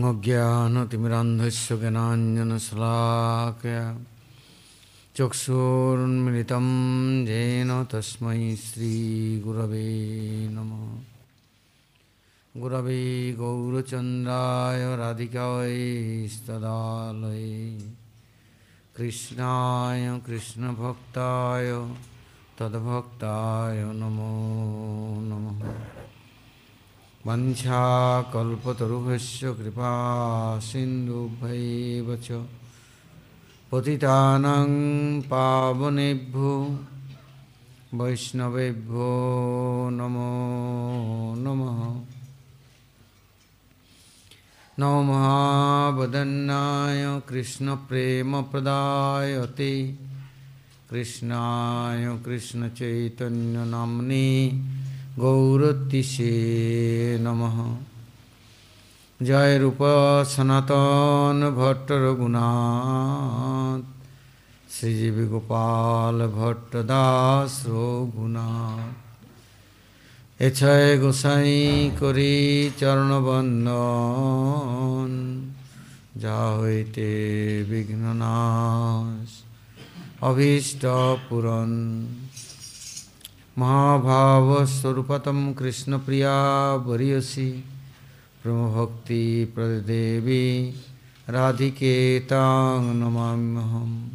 [0.00, 3.82] ओमज्ञानतिमिरान्धस्य ज्ञानाञ्जनशलाकया
[5.16, 6.66] चक्षुरुन्मिलितं
[7.28, 9.88] येन तस्मै श्रीगुरवे
[10.56, 10.84] नमः
[12.54, 13.00] गुरवे
[13.40, 15.78] गौरचन्द्राय राधिकायै
[18.96, 21.68] कृष्णाय कृष्णभक्ताय
[22.60, 24.32] तद्भक्ताय नमो
[25.30, 25.99] नमः
[27.26, 29.90] वञ्छाकल्पतरुभ्यश्च कृपा
[30.58, 32.46] सिन्धुभैव च।
[33.72, 36.78] पतितानां पावनेभ्यो
[37.94, 39.10] वैष्णवेभ्यो
[39.92, 42.00] नमो नमः।
[44.78, 49.98] नमो महावदन्नाय कृष्णप्रेमप्रदायते।
[50.90, 54.26] कृष्णाय कृष्णचैतन्यनाम्ने
[55.20, 56.36] গৌরতিষে
[57.24, 57.40] নম।
[59.20, 59.80] জয় রূপ
[60.32, 63.82] সনাতন ভট্ট রঘুনাথ,
[64.72, 68.94] শ্রীজীবী গোপাল ভট্ট দাস রঘুনাথ।
[70.42, 71.54] এছয় গোসাই
[72.00, 72.36] করি
[72.78, 73.66] চরণবন্দ
[76.22, 77.10] যা হইতে
[77.70, 78.04] বিঘ্ন
[80.22, 80.82] অভীষ্ট
[81.28, 81.70] পুরন।
[83.60, 86.34] महाभावस्वरूपतं कृष्णप्रिया
[86.74, 87.64] वरीयसी।
[88.42, 90.74] ब्रह्मभक्ति प्रदेवी
[91.28, 94.08] राधिके तां नमाम्यहं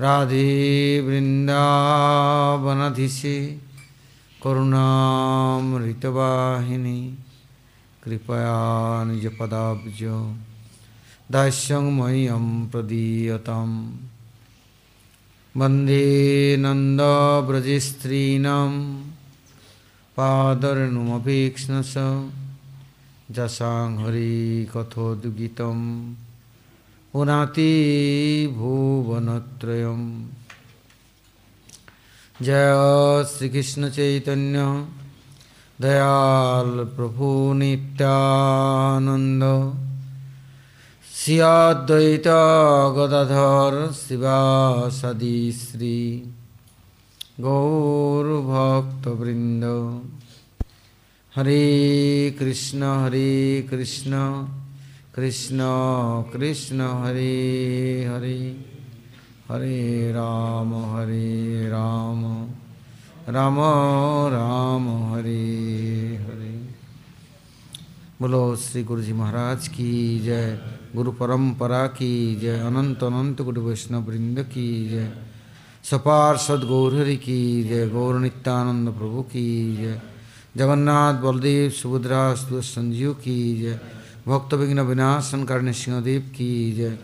[0.00, 3.60] राधे वृन्दावनधिषे
[4.42, 7.18] करुणामृतवाहिनी,
[8.04, 10.02] कृपया निजपदाब्ज
[11.32, 14.09] दास्यं मह्यं प्रदीयताम्।
[15.56, 19.02] वंदे नन्दव्रजस्त्रीणां
[20.16, 21.94] पादर्णुमभीक्ष्णस
[23.30, 26.14] जसां हरिकथोद्गीतं
[27.12, 27.72] पुनाति
[28.56, 30.28] भुवनत्रयम्।
[32.42, 32.74] जय
[33.38, 34.86] श्रीकृष्णचैतन्य।
[35.80, 39.89] दयाल प्रभु नित्यानन्द।
[41.20, 42.26] श्रियाद्वैत
[42.96, 46.32] गदाधर शिवासदि श्री
[47.40, 49.64] गौरभक्तवृन्द।
[51.36, 54.12] हरे कृष्ण हरे कृष्ण
[55.14, 55.58] कृष्ण
[56.32, 58.56] कृष्ण, हरे हरे
[59.50, 62.48] हरे राम हरे राम
[63.28, 63.58] राम
[64.32, 66.74] राम, हरे हरे।
[68.20, 74.00] बोलो श्री गुरु जी महाराज की जय। गुरु परंपरा की जय अनंत अनंत गुरु वैष्णव
[74.02, 75.06] वृंद की जय
[75.84, 79.46] सपार सदगौरहरि की जय गौर नित्यानंद प्रभु की
[79.76, 80.00] जय
[80.56, 83.78] जगन्नाथ बलदेव सुभद्रा संजीव की जय
[84.28, 86.98] भक्त विघ्न विनाशन करने सिंहदेव की जय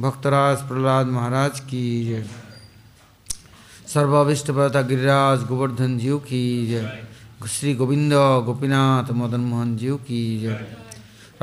[0.00, 2.24] भक्तराज प्रहलाद महाराज की जय
[3.88, 7.06] सर्वाभिष्ट प्रता गिरिराज गोवर्धन जीव की जय
[7.48, 8.12] श्री गोविंद
[8.46, 10.83] गोपीनाथ मदन मोहन जीव की जय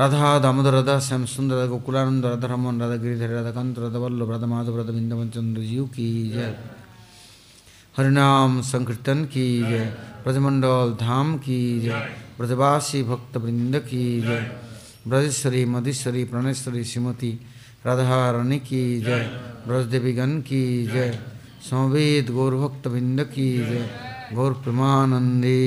[0.01, 4.31] राधा, दामोदर, राधा, श्याम सुंदर, राधा गोकुलानंद, राधा रमन, राधा गिरिधर, राधा कांत राधा वल्लभ,
[4.31, 6.59] राधा माधव, राधा बिंदवन चंद्र जीव की जय।
[7.97, 14.59] हरिनाम संकीर्तन की जय। ब्रजमंडल धाम की जय। ब्रजवासी भक्त वृंद की जय।
[15.07, 17.40] ब्रजेश्वरी, मधेश्वरी, प्रणेश्वरी, श्रीमती
[17.85, 19.19] राधारणी की जय।
[19.67, 21.19] ब्रजदेवीगण की जय।
[21.61, 23.90] संवेद गौरभक्त वृंद की जय।
[24.34, 25.61] गौर प्रेमानंदे।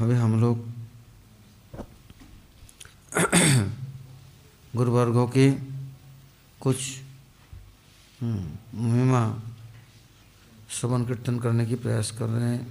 [0.00, 0.58] अभी हम लोग
[4.74, 5.50] गुरुवर्गों की
[6.60, 6.76] कुछ
[8.22, 9.22] महिमा,
[10.70, 12.66] श्रवण कीर्तन करने की प्रयास कर रहे हैं।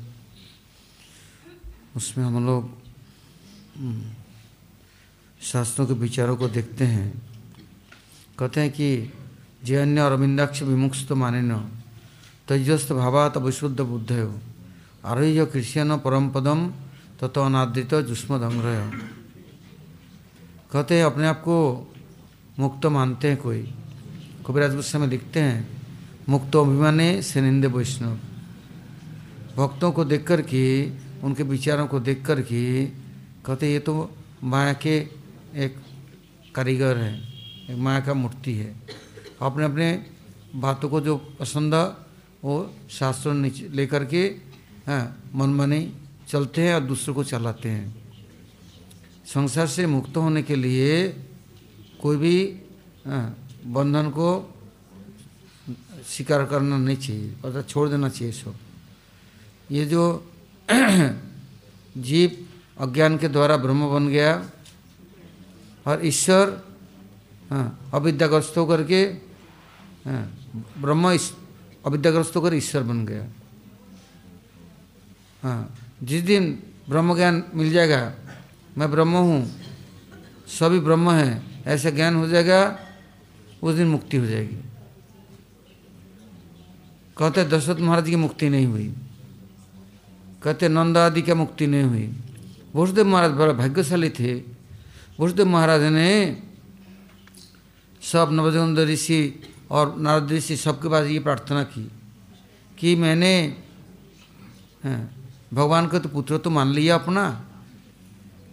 [1.96, 2.62] उसमें हम लोग
[5.42, 7.10] शास्त्रों के विचारों को देखते हैं।
[8.40, 9.14] कहते हैं कि
[9.64, 11.62] जे अन्य अरविंदाक्ष तो माने न
[12.50, 14.40] तेजस्त भावात विशुद्ध बुद्ध हो
[15.06, 16.72] आरोह्य कृष्ण परम पदम
[17.20, 18.92] ततो अनादृत जुष्म धंग्रह
[20.72, 21.58] कहते हैं, अपने आप को
[22.60, 23.62] मुक्त मानते हैं कोई।
[24.48, 25.60] कबीराज गुस्सा में लिखते हैं
[26.30, 28.18] मुक्त अभिमाने से निंदे वैष्णव।
[29.58, 30.64] भक्तों को देख कर के,
[31.20, 32.86] उनके विचारों को देख कर के,
[33.46, 33.94] कहते ये तो
[34.44, 34.96] माया के
[35.56, 35.76] एक
[36.56, 37.14] कारीगर है,
[37.70, 38.74] एक माया का मूर्ति है।
[39.42, 39.88] अपने अपने
[40.56, 41.74] बातों को जो पसंद
[42.44, 42.56] वो
[42.90, 43.36] शास्त्रों
[43.72, 44.24] लेकर के
[44.88, 45.04] हाँ
[45.36, 45.82] मन मनी
[46.30, 47.88] चलते हैं और दूसरों को चलाते हैं।
[49.26, 51.10] संसार से मुक्त होने के लिए
[52.02, 52.36] कोई भी
[53.66, 54.30] बंधन को
[56.06, 58.56] स्वीकार करना नहीं चाहिए अर्थात छोड़ देना चाहिए सब।
[59.72, 60.04] ये जो
[61.98, 62.30] जीव
[62.80, 64.34] अज्ञान के द्वारा ब्रह्म बन गया,
[65.88, 66.46] और ईश्वर
[67.94, 69.04] अविद्याग्रस्त होकर के
[70.78, 71.18] ब्रह्म
[71.86, 73.26] अविद्याग्रस्त होकर ईश्वर बन गया।
[75.44, 76.44] हाँ। जिस दिन
[76.90, 78.02] ब्रह्म ज्ञान मिल जाएगा
[78.78, 79.42] मैं ब्रह्म हूँ
[80.48, 82.80] सभी ब्रह्म हैं ऐसा ज्ञान हो जाएगा
[83.64, 84.56] उस दिन मुक्ति हो जाएगी।
[87.18, 88.88] कहते दशरथ महाराज की मुक्ति नहीं हुई।
[90.44, 92.08] कहते नंद आदि की मुक्ति नहीं हुई।
[92.76, 94.34] वसुदेव महाराज बड़ा भाग्यशाली थे।
[95.20, 96.42] वसुदेव महाराज ने
[98.02, 99.22] सब नवजोन्द ऋषि
[99.72, 101.90] और नारद ऋषि सबके पास ये प्रार्थना की
[102.78, 103.34] कि मैंने
[104.84, 105.02] हाँ,
[105.54, 107.30] भगवान का तो पुत्र तो मान लिया अपना।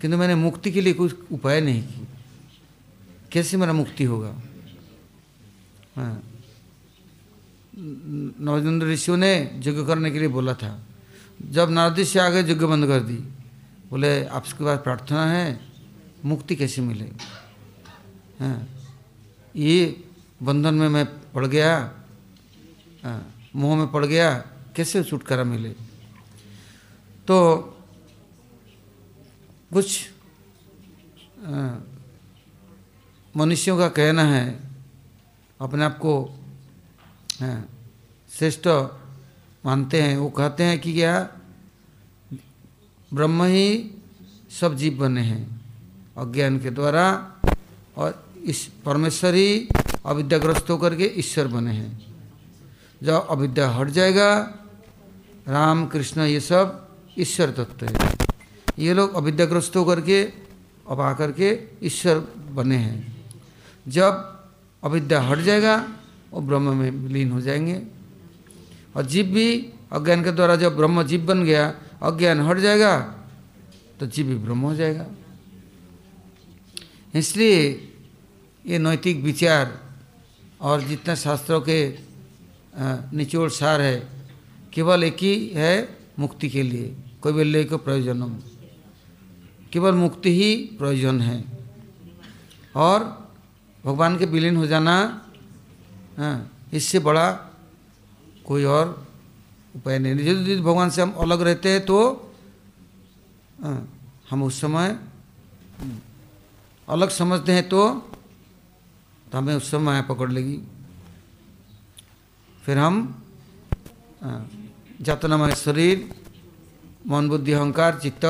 [0.01, 2.07] किंतु मैंने मुक्ति के लिए कुछ उपाय नहीं की
[3.33, 4.33] कैसे मेरा मुक्ति होगा?
[5.97, 6.23] हाँ।
[8.41, 10.81] नवजेंद्र ऋषियों ने यज्ञ करने के लिए बोला था।
[11.51, 13.17] जब नारद से आ गए यज्ञ बंद कर दी
[13.91, 15.61] बोले आपके पास प्रार्थना है
[16.25, 17.05] मुक्ति कैसे मिले?
[18.41, 18.69] हाँ।
[19.57, 20.05] ये
[20.43, 21.77] बंधन में मैं पड़ गया।
[23.05, 24.31] हाँ, मोह में पड़ गया।
[24.77, 25.86] कैसे छुटकारा मिले?
[27.29, 27.39] तो
[29.73, 30.09] कुछ
[33.35, 34.47] मनुष्यों का कहना है,
[35.61, 36.15] अपने आप को
[38.31, 38.67] श्रेष्ठ
[39.65, 41.19] मानते हैं। वो कहते हैं कि क्या,
[43.11, 43.91] ब्रह्म ही
[44.51, 45.43] सब जीव बने हैं,
[46.19, 47.05] अज्ञान के द्वारा,
[47.97, 49.69] और इस परमेश्वर ही
[50.07, 51.91] अविद्याग्रस्त होकर के ईश्वर बने हैं।
[53.03, 54.33] जब अविद्या हट जाएगा
[55.49, 56.86] राम कृष्ण ये सब
[57.19, 58.17] ईश्वर तत्व है।
[58.79, 60.23] ये लोग अविद्याग्रस्त होकर के
[60.89, 61.49] अब आकर के
[61.83, 62.19] ईश्वर
[62.53, 63.17] बने हैं।
[63.87, 64.13] जब
[64.83, 65.77] अविद्या हट जाएगा,
[66.33, 67.83] वो ब्रह्म में लीन हो जाएँगे।
[68.97, 69.59] और जीव भी
[69.93, 71.69] अज्ञान के द्वारा जब ब्रह्म जीव बन गया,
[72.03, 72.99] अज्ञान हट जाएगा
[74.01, 75.07] तो जीव भी ब्रह्म हो जाएगा।
[77.15, 77.93] इसलिए
[78.65, 79.79] ये नैतिक विचार
[80.61, 81.79] और जितना शास्त्रों के
[83.17, 83.97] निचोड़ सार है,
[84.73, 86.95] केवल एक ही है मुक्ति के लिए।
[87.27, 88.33] कैवल्य को प्रयोजनम।
[89.73, 91.39] केवल मुक्ति ही प्रयोजन है।
[92.77, 92.99] और
[93.85, 94.95] भगवान के विलीन हो जाना
[96.19, 96.37] हाँ
[96.73, 97.27] इससे बड़ा
[98.47, 98.87] कोई और
[99.77, 101.99] उपाय नहीं। जो यदि भगवान से हम अलग रहते हैं तो
[103.63, 103.81] हाँ,
[104.31, 104.99] हम उस समय
[106.89, 107.83] अलग समझते हैं तो,
[109.33, 110.59] तो हमें उस समय माया पकड़ लेगी।
[112.63, 112.95] फिर हम
[114.23, 114.51] हाँ,
[115.03, 116.09] जातनामय शरीर
[117.07, 118.25] मन बुद्धि अहंकार चित्त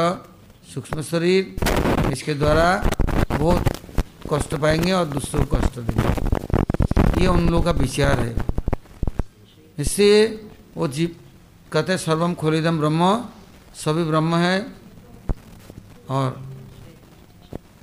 [0.69, 2.67] सूक्ष्म शरीर इसके द्वारा
[3.31, 3.69] बहुत
[4.33, 8.35] कष्ट पाएँगे और दूसरों को कष्ट देंगे ये उन लोगों का विचार है
[9.79, 10.09] इससे
[10.77, 11.15] वो जीव
[11.73, 13.09] कहते हैं सर्वम खोलिदम ब्रह्म
[13.77, 14.59] सभी ब्रह्म है
[16.11, 16.37] और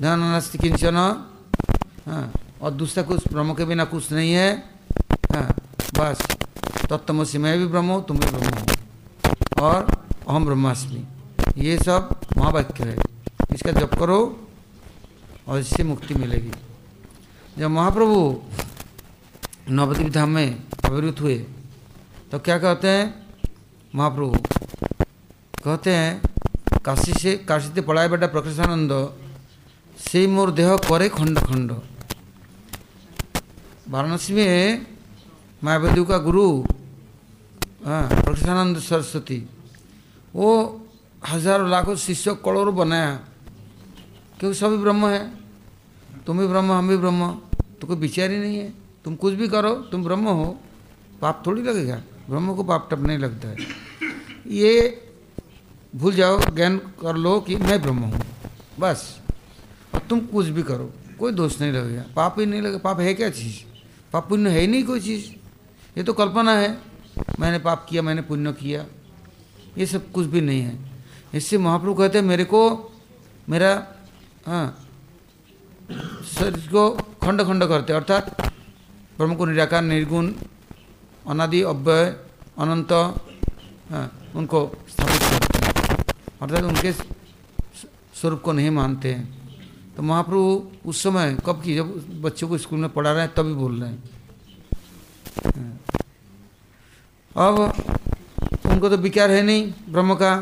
[0.01, 0.97] ध्यान किंचन
[2.05, 2.23] हाँ
[2.61, 4.51] और दूसरा कुछ ब्रह्म के बिना कुछ नहीं है
[5.31, 5.47] हाँ
[5.97, 6.21] बस
[6.85, 11.01] तत्तमसी मैं भी ब्रह्म हूँ तुम भी ब्रह्म हो और अहम ब्रह्मास्मि
[11.57, 12.95] ये सब महावाक्य है।
[13.53, 14.19] इसका जप करो
[15.47, 16.51] और इससे मुक्ति मिलेगी।
[17.57, 18.17] जब महाप्रभु
[19.69, 20.47] नवद्वीप धाम में
[20.85, 21.35] अविरुद्ध हुए
[22.31, 23.03] तो क्या कहते हैं?
[23.93, 24.37] महाप्रभु
[25.63, 26.21] कहते हैं,
[26.85, 28.91] काशी से काशी से पढ़ाए बेटा प्रकाशानंद
[29.97, 31.71] से मोर देह करे खंड खंड।
[33.89, 34.85] वाराणसी में
[35.63, 36.47] मायावती का गुरु
[37.85, 39.37] हाँ प्रकाशानंद सरस्वती।
[40.35, 40.81] वो
[41.29, 43.15] हज़ारों लाखों शिष्य करोड़ों बनाया
[44.39, 45.33] क्योंकि सभी ब्रह्म है।
[46.25, 47.31] तुम भी ब्रह्म, हम भी ब्रह्म।
[47.81, 48.73] तो कोई विचार ही नहीं है।
[49.05, 50.59] तुम कुछ भी करो, तुम ब्रह्म हो।
[51.21, 53.57] पाप थोड़ी लगेगा। ब्रह्म को पाप टप नहीं लगता है।
[54.47, 55.01] ये
[55.95, 58.21] भूल जाओ, ज्ञान कर लो कि मैं ब्रह्म हूँ।
[58.79, 59.19] बस।
[59.93, 63.13] और तुम कुछ भी करो। कोई दोष नहीं लगेगा। पाप ही नहीं लगेगा। पाप है
[63.13, 63.55] क्या चीज़?
[64.13, 65.31] पाप पुण्य है ही नहीं कोई चीज़।
[65.97, 66.77] ये तो कल्पना है।
[67.39, 68.85] मैंने पाप किया, मैंने पुण्य किया।
[69.77, 70.77] ये सब कुछ भी नहीं है।
[71.33, 72.61] इससे महाप्रभु कहते हैं मेरे को
[73.49, 73.71] मेरा
[74.45, 74.65] हाँ
[76.29, 76.89] शरीर को
[77.23, 78.41] खंड खंड करते अर्थात
[79.17, 80.31] ब्रह्म को निराकार निर्गुण
[81.27, 82.05] अनादि अव्यय
[82.57, 85.95] अनंत हाँ, उनको स्थापित करते हैं।
[86.41, 89.25] अर्थात उनके स्वरूप को नहीं मानते हैं।
[89.95, 93.53] तो महाप्रभु उस समय कब की जब बच्चों को स्कूल में पढ़ा रहे हैं तभी
[93.53, 94.01] बोल रहे हैं।
[97.35, 97.55] अब
[98.73, 100.33] उनको तो विकार है नहीं ब्रह्म का।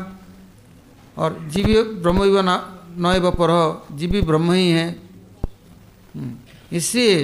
[1.16, 2.40] और जीवी ब्रह्म व
[2.98, 3.50] नए व पर
[3.92, 4.88] जीवी ब्रह्म ही है।
[6.14, 6.32] हम्म,
[6.72, 7.16] इसलिए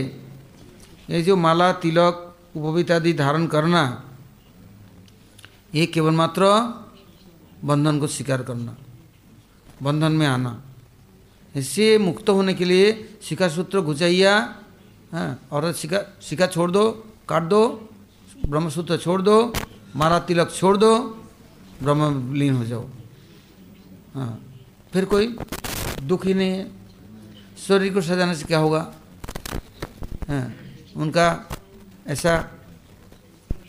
[1.10, 2.14] ये जो माला तिलक
[2.56, 3.82] उपवित आदि धारण करना
[5.74, 6.44] ये केवल मात्र
[7.64, 8.76] बंधन को स्वीकार करना
[9.82, 10.52] बंधन में आना।
[11.54, 12.86] इससे मुक्त होने के लिए
[13.22, 14.32] शिखा सूत्र घुचाइया
[15.12, 16.84] हाँ और शिखा शिखा छोड़ दो
[17.28, 17.60] काट दो
[18.46, 19.36] ब्रह्मसूत्र छोड़ दो
[19.96, 20.92] मारा तिलक छोड़ दो
[21.82, 22.84] ब्रह्म लीन हो जाओ।
[24.14, 24.32] हाँ
[24.92, 25.26] फिर कोई
[26.02, 26.66] दुख ही नहीं है।
[27.58, 28.80] शरीर को सजाने से क्या होगा?
[30.28, 30.52] हाँ
[30.96, 31.26] उनका
[32.06, 32.36] ऐसा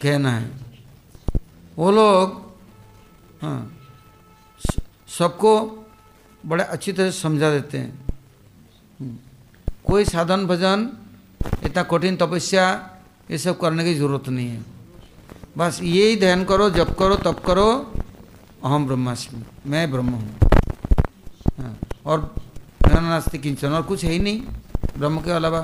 [0.02, 0.50] कहना है।
[1.78, 2.26] वो लोग
[3.42, 3.60] हाँ
[5.10, 5.54] सबको
[6.46, 7.92] बड़े अच्छी तरह से समझा देते हैं।
[9.00, 9.18] हम्म,
[9.86, 10.90] कोई साधन भजन
[11.66, 12.66] इतना कठिन तपस्या
[13.32, 14.79] ये सब करने की ज़रूरत नहीं है।
[15.58, 17.68] बस यही ध्यान करो जप करो तप करो।
[18.66, 20.38] अहम ब्रह्मास्मि मैं ब्रह्म हूँ।
[21.58, 21.76] हाँ,
[22.06, 22.36] और
[22.82, 24.42] नास्ति किंचन और कुछ है ही नहीं
[24.98, 25.62] ब्रह्म के अलावा।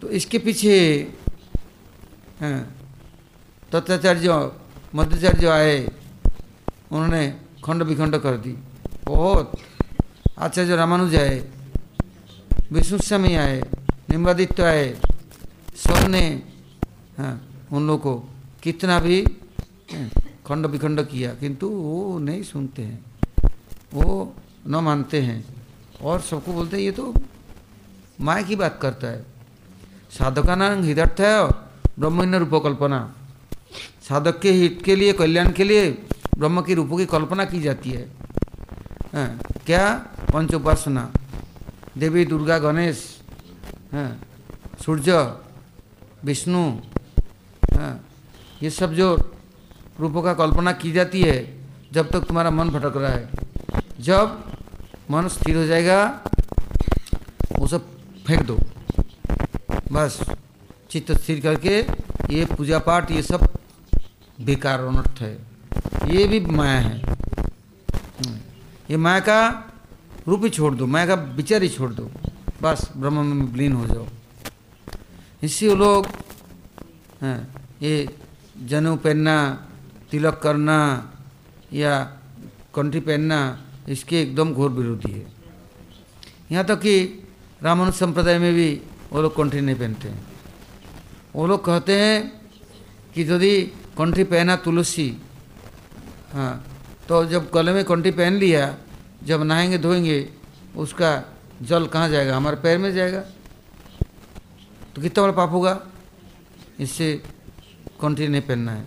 [0.00, 0.74] तो इसके पीछे
[2.40, 2.60] हाँ,
[3.72, 4.28] तत्वाचार्य
[4.94, 5.78] मध्याचार्य आए
[6.92, 7.22] उन्होंने
[7.64, 8.56] खंड विखंड कर दी।
[9.06, 9.52] बहुत।
[10.38, 11.38] आचार्य रामानुज आए
[12.72, 13.60] विष्णु स्वामी आए
[14.10, 14.86] निम्बादित्य आए
[15.78, 16.22] सबने
[17.18, 17.34] हाँ
[17.72, 18.14] उन लोग को
[18.62, 19.20] कितना भी
[20.46, 23.04] खंड विखंड किया किंतु वो नहीं सुनते हैं।
[23.94, 24.34] वो
[24.66, 25.44] न मानते हैं।
[26.02, 27.14] और सबको बोलते हैं ये तो
[28.20, 29.24] माया की बात करता है।
[30.10, 31.36] साधका नाम हृदर्थ है
[31.98, 33.00] ब्रह्मण्य रूप कल्पना।
[34.08, 35.90] साधक के हित के लिए कल्याण के लिए
[36.38, 38.08] ब्रह्म के रूपों की कल्पना की जाती है।
[39.14, 39.94] हाँ, क्या?
[40.32, 41.12] पंच उपासना
[41.98, 43.02] देवी दुर्गा गणेश।
[43.92, 44.20] हाँ,
[44.84, 45.12] सूर्य
[46.24, 46.62] विष्णु
[47.74, 48.00] हाँ,
[48.62, 49.14] ये सब जो
[50.00, 51.38] रूपों का कल्पना की जाती है
[51.92, 53.28] जब तक तुम्हारा मन भटक रहा है
[54.00, 54.44] जब
[55.10, 55.98] मन स्थिर हो जाएगा
[57.58, 57.86] वो सब
[58.26, 58.58] फेंक दो।
[59.92, 60.18] बस
[60.90, 61.78] चित्त स्थिर करके
[62.34, 63.48] ये पूजा पाठ ये सब
[64.38, 65.32] बेकार अनर्थ है।
[66.08, 68.38] ये भी माया है। हम्म,
[68.90, 69.40] ये माया का
[70.28, 72.10] रूप ही छोड़ दो माया का विचार ही छोड़ दो।
[72.62, 74.06] बस ब्रह्म में विलीन हो जाओ।
[75.42, 76.06] इसी वो लोग
[77.22, 78.08] हैं। ये
[78.62, 79.36] जनेऊ पहनना,
[80.10, 80.78] तिलक करना
[81.72, 81.94] या
[82.74, 83.38] कंठी पहनना,
[83.88, 85.26] इसके एकदम घोर विरोधी है।
[86.52, 87.24] यहाँ तक कि
[87.62, 88.68] रामानुज संप्रदाय में भी
[89.12, 90.26] वो लोग कंठी नहीं पहनते हैं।
[91.34, 92.42] वो लोग कहते हैं
[93.14, 93.60] कि यदि
[93.98, 95.08] कंठी पहना तुलसी
[96.32, 96.54] हाँ
[97.08, 98.74] तो जब गले में कंठी पहन लिया,
[99.24, 100.18] जब नहाएँगे धोएँगे,
[100.76, 101.10] उसका
[101.62, 102.36] जल कहाँ जाएगा?
[102.36, 103.20] हमारे पैर में जाएगा।
[104.94, 105.78] तो कितना बड़ा पाप होगा?
[106.80, 107.22] इससे
[108.04, 108.84] कंठी नहीं पहनना है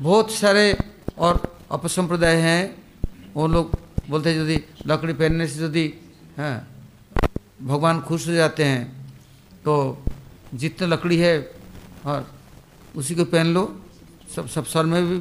[0.00, 0.64] बहुत सारे
[1.18, 1.34] और
[1.70, 2.62] अपसंप्रदाय हैं,
[3.34, 3.72] वो लोग
[4.08, 5.86] बोलते हैं यदि लकड़ी पहनने से यदि
[6.38, 6.56] हाँ
[7.62, 8.84] भगवान खुश हो जाते हैं
[9.64, 9.74] तो
[10.54, 11.34] जितने लकड़ी है
[12.06, 12.26] और
[12.96, 13.64] उसी को पहन लो,
[14.34, 15.20] सब सब सर में भी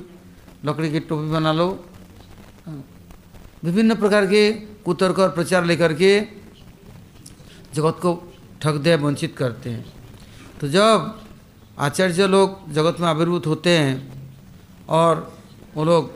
[0.65, 1.67] लकड़ी की टोपी बना लो।
[3.63, 4.51] विभिन्न प्रकार के
[4.86, 6.12] कुतर्क और प्रचार लेकर के
[7.75, 8.13] जगत को
[8.62, 9.97] ठग दे, वंचित करते हैं
[10.61, 11.19] तो जब
[11.79, 13.95] आचार्य लोग जगत में आविर्भूत होते हैं
[14.89, 15.15] और
[15.75, 16.09] वो लोग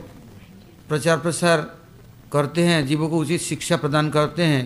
[0.88, 1.60] प्रचार प्रसार
[2.32, 4.64] करते हैं जीवों को उचित शिक्षा प्रदान करते हैं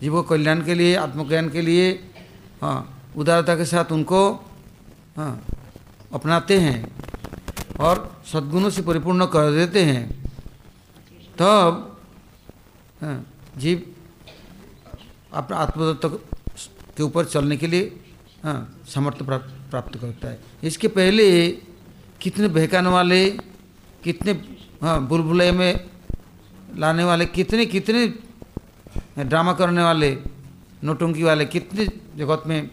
[0.00, 1.90] जीवों कल्याण के लिए आत्मज्ञान के लिए
[2.62, 2.78] हाँ
[3.16, 4.20] उदारता के साथ उनको
[5.16, 5.32] हाँ
[6.14, 6.78] अपनाते हैं
[7.80, 10.04] और सद्गुणों से परिपूर्ण कर देते हैं
[11.38, 11.84] तब
[13.00, 13.24] हाँ,
[13.58, 13.82] जीव
[15.32, 16.06] अपना आत्मदत्त
[16.96, 17.84] के ऊपर चलने के लिए
[18.44, 18.58] हाँ
[18.88, 21.26] सामर्थ्य प्राप्त करता है। इसके पहले
[22.20, 23.30] कितने बहकाने वाले,
[24.04, 24.32] कितने
[24.82, 25.72] हाँ बुलबुले में
[26.76, 28.06] लाने वाले, कितने कितने
[29.20, 30.10] ड्रामा करने वाले,
[30.84, 32.70] नोटंकी वाले, कितने जगत में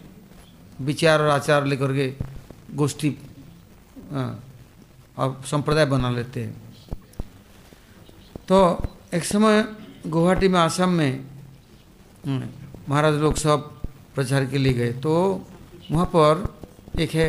[0.80, 2.08] विचार और आचार लेकर के
[2.74, 3.10] गोष्ठी
[5.16, 6.54] और संप्रदाय बना लेते हैं।
[8.48, 8.58] तो
[9.14, 9.64] एक समय
[10.06, 11.26] गुवाहाटी में आसाम में
[12.88, 13.70] महाराज लोग सब
[14.14, 15.12] प्रचार के लिए गए। तो
[15.90, 16.54] वहाँ पर
[17.00, 17.28] एक है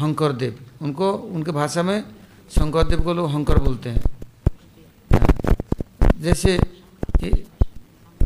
[0.00, 2.02] हंकर देव। उनको, उनके भाषा में
[2.50, 4.02] शंकर देव को लोग हंकर बोलते हैं।
[6.20, 6.56] जैसे
[7.18, 7.30] कि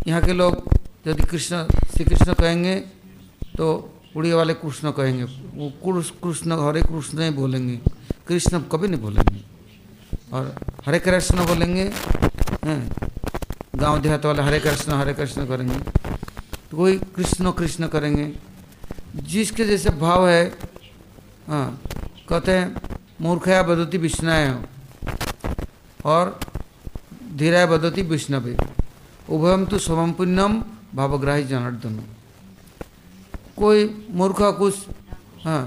[0.06, 0.52] यहाँ के लोग
[1.06, 2.74] यदि कृष्ण श्री कृष्ण कहेंगे
[3.56, 3.66] तो
[4.16, 7.76] उड़िया वाले कृष्ण कहेंगे। वो कृष्ण, हरे कृष्ण ही बोलेंगे।
[8.28, 9.40] कृष्ण कभी नहीं बोलेंगे।
[10.32, 10.54] और
[10.86, 11.84] हरे कृष्ण बोलेंगे
[13.76, 15.78] गाँव देहात वाले हरे कृष्ण हरे कृष्ण करेंगे।
[16.70, 18.32] तो कोई कृष्ण कृष्ण करेंगे।
[19.16, 20.44] जिसके जैसे भाव है
[21.48, 21.80] हाँ
[22.28, 22.74] कहते हैं,
[23.20, 24.46] मूर्खया बदती विष्णाय
[26.04, 26.38] और
[27.36, 28.56] धीराय बदती विष्णवे
[29.28, 30.62] उभयम तो स्वम पुण्यम
[30.94, 31.98] भावग्राही जनार्दन
[33.56, 34.86] कोई मूर्ख कुछ
[35.44, 35.62] हाँ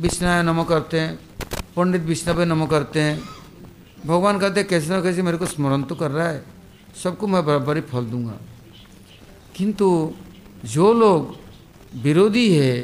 [0.00, 1.18] विष्णाय नमो करते हैं,
[1.76, 3.18] पंडित विष्णवे नमो करते हैं,
[4.06, 6.44] भगवान कहते हैं, कैसे ना कैसे मेरे को स्मरण तो कर रहा है,
[7.02, 8.36] सबको मैं बराबर ही फल दूँगा।
[9.56, 9.88] किंतु
[10.64, 11.36] जो लोग
[11.94, 12.82] विरोधी है।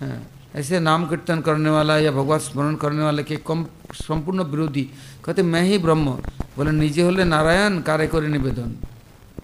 [0.00, 0.18] हाँ,
[0.54, 4.82] ऐसे नाम कीर्तन करने वाला या भगवान स्मरण करने वाले के कम संपूर्ण विरोधी।
[5.24, 6.10] कहते मैं ही ब्रह्म
[6.56, 8.74] बोले निजे होले नारायण कार्य करे निवेदन।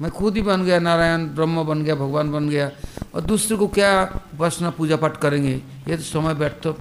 [0.01, 2.71] मैं खुद ही बन गया नारायण ब्रह्म बन गया भगवान बन गया।
[3.15, 3.91] और दूसरे को क्या
[4.35, 5.55] उपासना पूजा पाठ करेंगे?
[5.89, 6.77] ये तो समय बैठ तो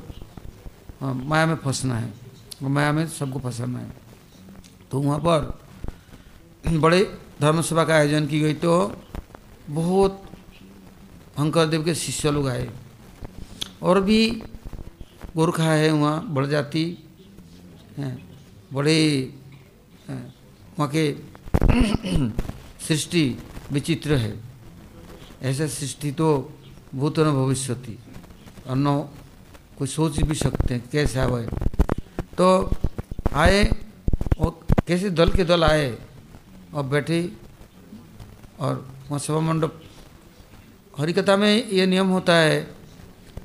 [1.03, 2.11] माया में फंसना है।
[2.63, 3.91] और माया में सबको फंसाना है।
[4.91, 7.03] तो वहाँ पर बड़े
[7.41, 8.71] धर्म सभा का आयोजन की गई तो
[9.69, 10.23] बहुत
[11.37, 12.69] शंकर देव के शिष्य लोग आए।
[13.81, 14.19] और भी
[15.35, 16.85] गोरखा है वहाँ, बड़ जाति,
[17.97, 18.13] हैं,
[18.73, 18.97] बड़े
[20.09, 21.05] वहाँ के
[22.87, 23.23] सृष्टि
[23.71, 24.33] विचित्र है।
[25.41, 26.27] ऐसा सृष्टि तो
[26.95, 27.97] भूत न भविष्यति
[28.69, 28.97] अन्य
[29.77, 31.45] कोई सोच भी सकते हैं कैसे आवे
[32.37, 32.47] तो
[33.33, 33.63] आए
[34.39, 35.97] और कैसे दल के दल आए,
[36.73, 37.19] और बैठे,
[38.59, 38.73] और
[39.09, 39.81] वहाँ सभा मंडप
[40.97, 42.75] हरिकथा में ये नियम होता है,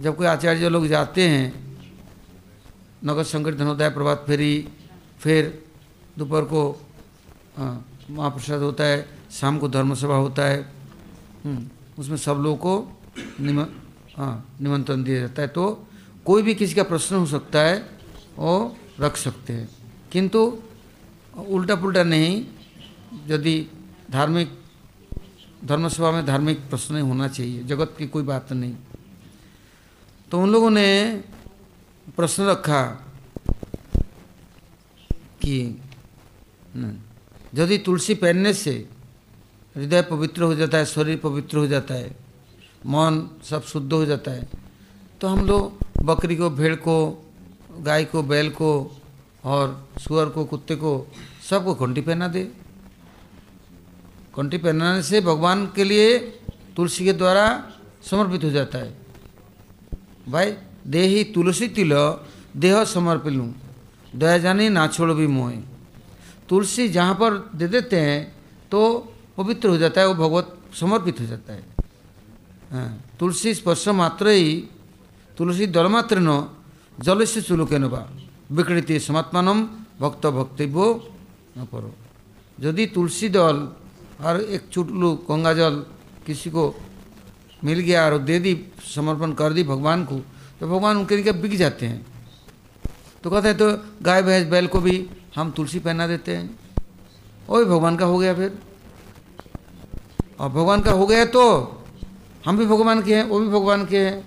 [0.00, 1.76] जब कोई आचार्य लोग जाते हैं,
[3.04, 4.68] नगर संगठन होता है प्रभात फेरी,
[5.20, 5.62] फिर
[6.18, 6.62] दोपहर को
[8.10, 10.60] महाप्रसाद होता है, शाम को धर्म सभा होता है
[11.98, 12.74] उसमें सब लोगों को
[13.40, 13.66] निम
[14.62, 15.64] निमंत्रण दिया जाता है। तो
[16.26, 17.76] कोई भी किसी का प्रश्न हो सकता है,
[18.38, 19.68] वो रख सकते हैं।
[20.12, 20.40] किंतु
[21.48, 22.44] उल्टा पुल्टा नहीं,
[23.26, 23.56] यदि
[24.10, 24.58] धार्मिक
[25.62, 28.74] धर्मसभा में धार्मिक प्रश्न होना चाहिए, जगत की कोई बात नहीं।
[30.30, 31.22] तो उन लोगों ने
[32.16, 32.82] प्रश्न रखा
[35.42, 35.58] कि
[37.54, 38.72] यदि तुलसी पहनने से
[39.76, 42.10] हृदय पवित्र हो जाता है, शरीर पवित्र हो जाता है,
[42.86, 44.48] मन सब शुद्ध हो जाता है
[45.20, 46.96] तो हम लोग बकरी को, भेड़ को,
[47.80, 49.00] गाय को, बैल को
[49.44, 51.06] और सुअर को, कुत्ते को
[51.50, 52.50] सबको घंटी पहना दे।
[54.34, 56.18] कंठी पहनाने से भगवान के लिए
[56.76, 57.44] तुलसी के द्वारा
[58.02, 58.92] समर्पित हो जाता है।
[60.28, 60.54] भाई,
[60.86, 61.92] देही तुलसी तिल,
[62.56, 63.52] देह समर्पित लूँ।
[64.14, 65.56] दया जानी ना छोड़ो भी मोहे।
[66.48, 68.20] तुलसी जहाँ पर दे देते हैं
[68.70, 68.80] तो
[69.36, 71.64] पवित्र हो जाता है, वो भगवत समर्पित हो जाता है।
[72.72, 74.68] हाँ तुलसी स्पर्श मात्र ही,
[75.36, 76.30] तुलसी दल मात्र न
[77.00, 78.02] जल से चुलुके नवा
[78.52, 79.48] विकृति समात्मान
[80.00, 80.88] भक्त भक्तव्य
[81.58, 81.92] न परो
[82.58, 83.56] यदि तुलसी दल
[84.22, 85.76] और एक चुटलू गंगा जल
[86.26, 86.74] किसी को
[87.64, 88.52] मिल गया और दे दी,
[88.94, 90.16] समर्पण कर दी भगवान को
[90.60, 92.06] तो भगवान उनके लिए बिक जाते हैं।
[93.22, 93.68] तो कहते हैं तो
[94.02, 96.58] गाय, भैंस, बैल को भी हम तुलसी पहना देते हैं।
[97.48, 98.58] वो भी भगवान का हो गया फिर।
[100.40, 101.42] और भगवान का हो गया तो
[102.46, 104.18] हम भी भगवान के हैं, वो भी भगवान के हैं।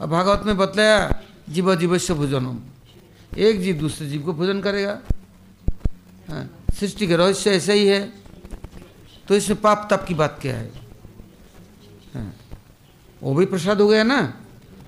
[0.00, 2.58] और भागवत में बतलाया, जीव जीवस्य भोजनम।
[3.38, 4.98] एक जीव दूसरे जीव को भोजन करेगा।
[6.30, 6.48] हाँ।
[6.80, 8.00] सृष्टि का रहस्य ऐसा ही है।
[9.28, 10.70] तो इसमें पाप तप की बात क्या है?
[12.14, 12.34] हाँ।
[13.22, 14.32] वो भी प्रसाद हो गया ना?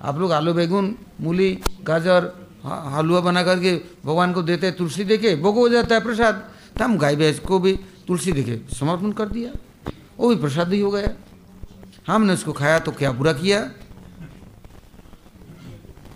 [0.01, 1.51] आप लोग आलू, बैगुन, मूली,
[1.83, 2.31] गाजर
[2.65, 6.35] हलवा बना करके भगवान को देते हैं तुलसी देके भोग हो जाता है प्रसाद।
[6.77, 7.73] तो हम गाय भैंस को भी
[8.07, 9.51] तुलसी देखे समर्पण कर दिया।
[10.17, 11.09] वो भी प्रसाद ही हो गया।
[12.07, 13.59] हमने उसको खाया तो क्या बुरा किया?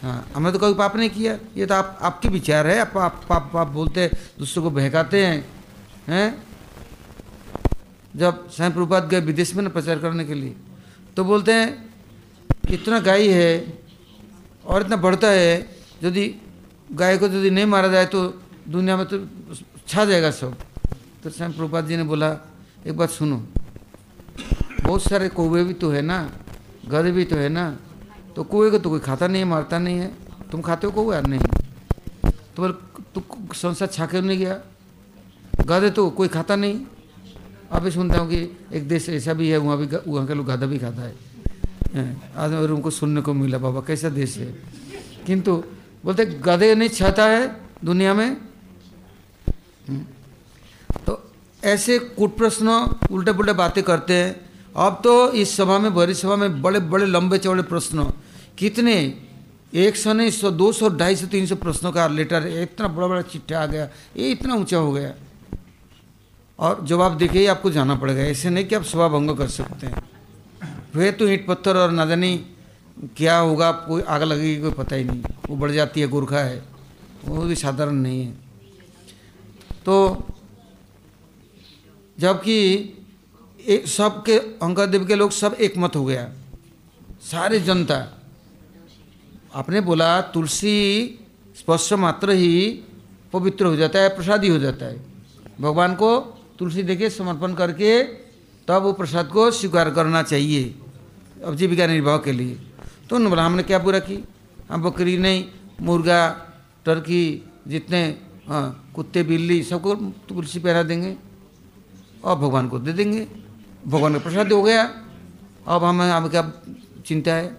[0.02, 3.22] हाँ हमने तो कभी पाप नहीं किया। ये तो आप, आपके विचार है। आप पाप
[3.30, 5.59] पाप पाप बोलते हैं, दूसरों को बहकाते हैं।
[6.10, 6.30] हैं?
[8.14, 10.56] जब स्वयं प्रभुपात गए विदेश में ना प्रचार करने के लिए
[11.18, 11.68] तो बोलते हैं,
[12.70, 13.52] इतना गाय है
[14.66, 15.54] और इतना बढ़ता है,
[16.04, 16.26] यदि
[16.92, 18.22] गाय को यदि नहीं मारा जाए तो
[18.68, 19.18] दुनिया में तो
[19.88, 20.56] छा जाएगा सब।
[21.24, 22.30] तो स्वयं प्रभुपात जी ने बोला,
[22.88, 23.38] एक बात सुनो,
[24.84, 26.18] बहुत सारे कौवे भी तो है ना
[26.88, 27.66] गधे भी तो है ना
[28.36, 30.12] तो कुएँ को तो कोई खाता नहीं है, मारता नहीं है,
[30.52, 31.40] तुम खाते हो कौआ नहीं?
[32.24, 32.74] तो बोले,
[33.14, 33.22] तू
[33.54, 34.60] संसार छा क्यों नहीं गया?
[35.66, 36.80] गधे तो कोई खाता नहीं।
[37.72, 38.38] अभी सुनता हूँ कि
[38.74, 41.16] एक देश ऐसा भी है, वहाँ भी वहाँ के लोग गधा भी खाता है।
[42.36, 44.54] आज और उनको सुनने को मिला, बाबा कैसा देश है।
[45.26, 45.56] किंतु
[46.06, 48.36] बोलते गधे नहीं छाता है दुनिया में।
[51.06, 51.22] तो
[51.64, 52.68] ऐसे कुट प्रश्न
[53.12, 54.36] उल्टे पुल्टे बातें करते हैं।
[54.78, 58.12] अब तो इस सभा में, बड़ी सभा में बड़े बड़े लंबे चौड़े प्रश्न।
[58.58, 58.96] कितने?
[59.74, 63.08] एक सौ नहीं सौ, दो सौ, ढाई सौ, तीन सौ प्रश्नों का लेटर, इतना बड़ा
[63.08, 65.14] बड़ा चिट्ठा आ गया, ये इतना ऊँचा हो गया।
[66.60, 69.88] और जवाब देके ही आपको जाना पड़ेगा। ऐसे नहीं कि आप सभा भंग कर सकते
[69.88, 70.10] हैं।
[70.96, 72.46] वे तो ईंट पत्थर और नादानी,
[73.18, 76.64] क्या होगा कोई आग लगेगी, कोई पता ही नहीं। वो बढ़ जाती है, गुरखा है।
[77.26, 78.32] वो भी साधारण नहीं है।
[79.86, 80.26] तो
[82.20, 82.74] जबकि
[83.68, 86.34] एक सबके, अंकदेव के लोग सब एक मत हो गया।
[87.22, 88.22] सारे जनता,
[89.56, 91.20] आपने बोला, तुलसी
[91.60, 92.84] स्पर्श मात्र ही
[93.34, 95.06] पवित्र हो जाता है, प्रसादी हो जाता है।
[95.62, 98.02] भगवान को तुलसी देके समर्पण करके
[98.68, 100.64] तब वो प्रसाद को स्वीकार करना चाहिए,
[101.46, 102.56] अब जीविका निर्वाह के लिए।
[103.10, 104.24] तो उन्होंने बोला हमने क्या पूरा की?
[104.70, 105.46] हम बकरी नहीं,
[105.82, 106.22] मुर्गा,
[106.86, 107.24] टर्की,
[107.68, 108.02] जितने
[108.48, 109.96] हाँ कुत्ते, बिल्ली, सबको
[110.28, 111.16] तुलसी पहना देंगे,
[112.24, 113.28] और भगवान को दे देंगे।
[113.86, 114.84] भगवान का प्रसाद हो गया,
[115.68, 116.42] अब हमें हमें क्या
[117.06, 117.58] चिंता है?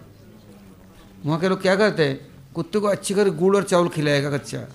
[1.25, 2.17] वहाँ के लोग क्या करते हैं?
[2.55, 4.67] कुत्ते को अच्छी कर गुड़ और चावल खिलाएगा कच्चा,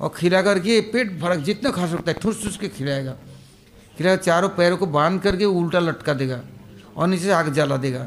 [0.00, 3.16] और खिला करके पेट भर, जितना खा सकता है, ठूस ठूस के खिलाएगा।
[3.98, 6.40] खिलाएगा चारों पैरों को बाँध करके उल्टा लटका देगा
[6.96, 8.06] और नीचे से आग जला देगा।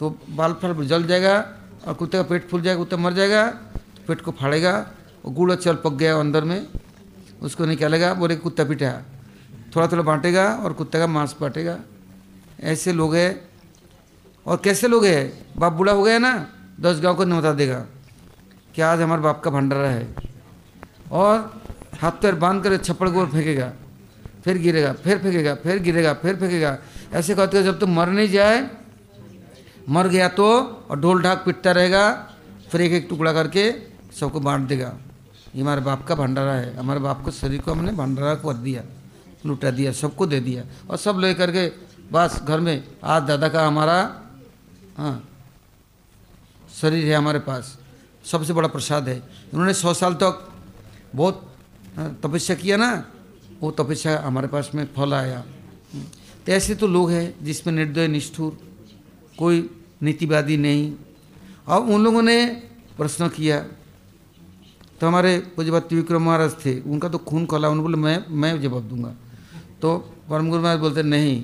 [0.00, 1.52] तो बाल फल जल जाएगा
[1.86, 3.46] और कुत्ते का पेट फूल जाएगा, कुत्ता मर जाएगा,
[4.08, 4.90] पेट को फाड़ेगा
[5.24, 6.66] और गुड़ चावल पक गया अंदर में।
[7.42, 9.02] उसको निकालेगा, बोले कुत्ता पीटा।
[9.76, 11.78] थोड़ा थोड़ा बांटेगा और कुत्ते का मांस बांटेगा।
[12.60, 13.48] ऐसे लोग हैं।
[14.46, 15.46] और कैसे लोग हैं?
[15.58, 16.46] बाप बूढ़ा हो गया ना,
[16.80, 17.86] दस गाँव को न्योता देगा
[18.74, 20.14] कि आज हमारे बाप का भंडारा है।
[21.12, 21.62] और
[22.00, 23.72] हाथ पैर बाँध कर छप्पड़ को फेंकेगा।
[24.48, 26.76] फिर गिरेगा, फिर फेंकेगा, फिर गिरेगा, फिर फेंकेगा।
[27.12, 28.58] ऐसे कहते जब तो मर नहीं जाए,
[29.88, 30.46] मर गया तो
[30.88, 32.04] और ढोल ढाक पिटता रहेगा,
[32.70, 33.64] फिर एक एक टुकड़ा करके
[34.16, 34.92] सबको बांट देगा।
[35.54, 38.82] ये हमारे बाप का भंडारा है। हमारे बाप को शरीर को हमने भंडारा कर दिया,
[39.46, 41.68] लुटा दिया, सबको दे दिया। और सब ले करके
[42.08, 43.98] बस घर में, आज दादा का हमारा
[44.96, 45.14] हाँ
[46.72, 47.76] शरीर है हमारे पास।
[48.24, 49.20] सबसे बड़ा प्रसाद है।
[49.52, 50.52] उन्होंने सौ साल तक तो
[51.12, 51.44] बहुत
[52.22, 52.90] तपस्या किया ना
[53.60, 55.40] वो तपस्या हमारे पास में फल आया।
[56.46, 58.58] तो ऐसे तो लोग हैं जिसमें निर्दय, निष्ठुर,
[59.38, 59.68] कोई
[60.02, 60.92] नीतिवादी नहीं।
[61.68, 62.44] और उन लोगों ने
[62.98, 63.58] प्रश्न किया
[65.00, 68.82] तो हमारे पूज्यपात त्रिविक्रम महाराज थे, उनका तो खून खोला, उन्होंने बोले, मैं मैं जवाब
[68.84, 69.14] दूँगा।
[69.82, 69.96] तो
[70.30, 71.42] परम गुरु महाराज बोलते, नहीं,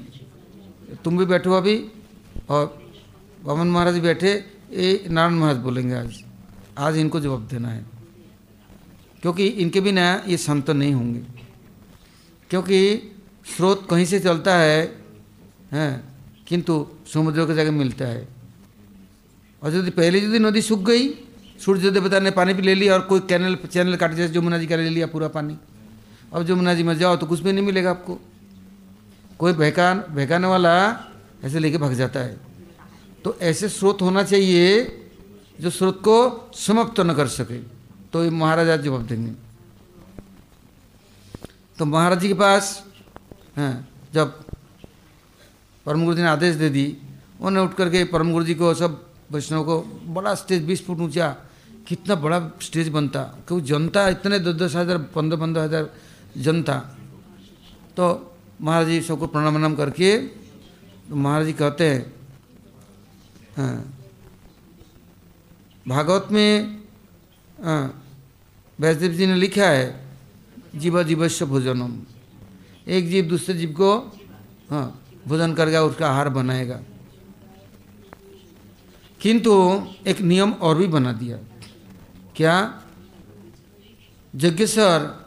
[1.05, 1.77] तुम भी बैठो अभी,
[2.51, 2.67] और
[3.45, 4.33] पवन महाराज बैठे,
[4.73, 6.23] ये नारायण महाराज बोलेंगे आज।
[6.79, 7.85] आज इनको जवाब देना है,
[9.23, 11.23] क्योंकि इनके बिना ये संत नहीं होंगे।
[12.51, 12.97] क्योंकि
[13.57, 14.97] स्रोत कहीं से चलता है,
[15.73, 16.05] हैं,
[16.47, 18.29] किंतु समुद्र के जगह मिलता है।
[19.63, 21.09] और यदि पहले यदि नदी सूख गई,
[21.65, 24.67] सूर्य देवता ने पानी भी ले लिया और कोई कैनल चैनल काट जैसे जमुना जी
[24.67, 25.59] का ले लिया पूरा पानी।
[26.33, 28.21] अब जमुना जी में जाओ तो कुछ भी नहीं मिलेगा आपको।
[29.39, 30.75] कोई बहकान, बहकाने वाला
[31.45, 32.41] ऐसे लेके भाग जाता है।
[33.25, 34.85] तो ऐसे स्रोत होना चाहिए
[35.61, 37.59] जो स्रोत को समाप्त न कर सके।
[38.13, 39.44] तो ये महाराजा जवाब देंगे।
[41.79, 42.85] तो महाराज जी के पास,
[43.57, 44.29] हैं, जब
[45.87, 46.87] परम गुरु जी ने आदेश दे दी,
[47.41, 49.01] उन्होंने उठ करके परम गुरु जी को, सब
[49.33, 49.81] वैष्णव को,
[50.15, 51.29] बड़ा स्टेज, बीस फुट ऊँचा,
[51.89, 55.91] कितना बड़ा स्टेज बनता क्योंकि जनता इतने दस दस हज़ार, पंद्रह पंद्रह हज़ार
[56.39, 56.79] जनता।
[57.97, 58.07] तो
[58.61, 60.17] महाराज जी सबको प्रणाम प्रणाम करके
[61.09, 62.01] तो महाराज जी कहते हैं
[63.57, 63.77] हाँ
[65.87, 66.83] भागवत में
[67.63, 68.03] हाँ
[68.79, 70.04] वैष्णव जी ने लिखा है
[70.75, 72.01] जीव जीवस्व भोजनम।
[72.89, 73.99] एक जीव दूसरे जीव को
[74.71, 76.81] हाँ भोजन करके उसका आहार बनाएगा।
[79.21, 81.39] किंतु एक नियम और भी बना दिया।
[82.37, 82.83] क्या?
[84.37, 85.27] यज्ञेश्वर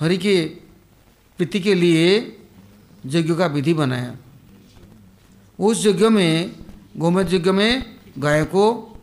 [0.00, 0.44] हरि के
[1.36, 2.36] प्रीति के लिए
[3.06, 4.16] यज्ञ का विधि बनाया।
[5.58, 6.56] उस यज्ञ में,
[6.96, 8.96] गोमत यज्ञ में गाय को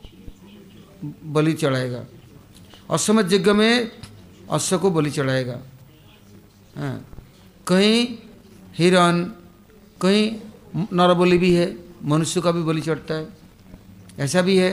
[1.24, 2.06] बलि चढ़ाएगा।
[2.92, 3.92] असमत यज्ञ में
[4.52, 5.62] अश्व को बलि चढ़ाएगा।
[6.78, 8.18] कहीं
[8.76, 9.24] हिरण
[10.02, 13.28] कहीं नर बलि भी है, मनुष्य का भी बलि चढ़ता है।
[14.20, 14.72] ऐसा भी है।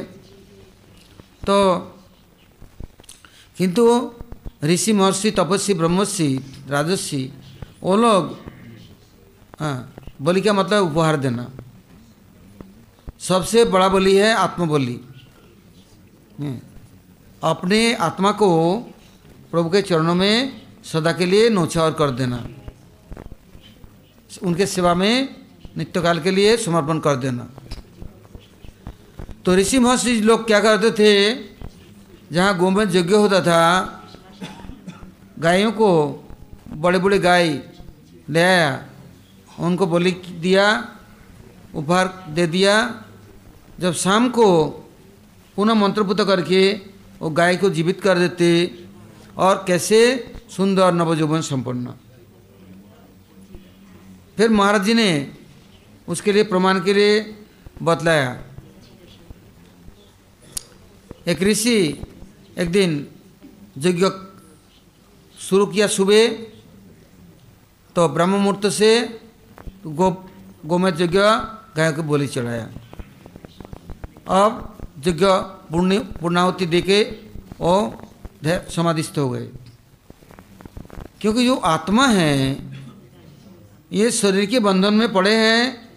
[1.46, 1.78] तो
[3.58, 3.84] किंतु
[4.64, 6.28] ऋषि महर्षि, तपस्वी ब्रह्मषि
[6.68, 7.32] राजस्वी,
[7.82, 8.37] वो लोग
[9.61, 11.50] हाँ बलि का मतलब उपहार देना।
[13.18, 15.00] सबसे बड़ा बलि है आत्मबलि।
[17.42, 18.48] अपने आत्मा को
[19.50, 22.48] प्रभु के चरणों में सदा के लिए नौछावर कर देना।
[24.42, 25.37] उनके सेवा में
[25.77, 27.48] नित्यकाल के लिए समर्पण कर देना।
[29.44, 31.12] तो ऋषि महर्षि लोग क्या करते थे,
[32.33, 33.62] जहाँ गोमेद यज्ञ होता था,
[35.38, 35.90] गायों को
[36.72, 37.62] बड़े बड़े गाय
[38.31, 38.88] ले आया,
[39.59, 40.66] उनको बलि दिया,
[41.74, 42.74] उपहार दे दिया।
[43.81, 44.68] जब शाम को
[45.57, 46.72] पुनः मंत्रपुत करके
[47.20, 48.48] वो गाय को जीवित कर देते
[49.37, 49.98] और कैसे
[50.50, 51.87] सुंदर नवजोबन संपन्न।
[54.37, 55.11] फिर महाराज जी ने
[56.08, 57.14] उसके लिए प्रमाण के लिए
[57.82, 58.30] बतलाया।
[61.26, 61.76] एक ऋषि
[62.58, 62.90] एक दिन
[63.78, 64.06] यज्ञ
[65.38, 66.26] शुरू किया सुबह
[67.96, 68.90] तो ब्रह्म मुहूर्त से
[69.87, 70.11] गो
[70.66, 71.18] गोमत यज्ञ
[71.76, 72.64] गाय को बोली चढ़ाया।
[74.37, 74.50] अब
[75.06, 75.26] यज्ञ
[75.70, 77.02] पूर्ण पूर्णाहुति दे के
[77.61, 77.74] वो
[78.70, 79.48] समाधिस्थ हो गए।
[81.20, 82.70] क्योंकि जो आत्मा है,
[83.92, 85.88] ये शरीर के बंधन में पड़े हैं,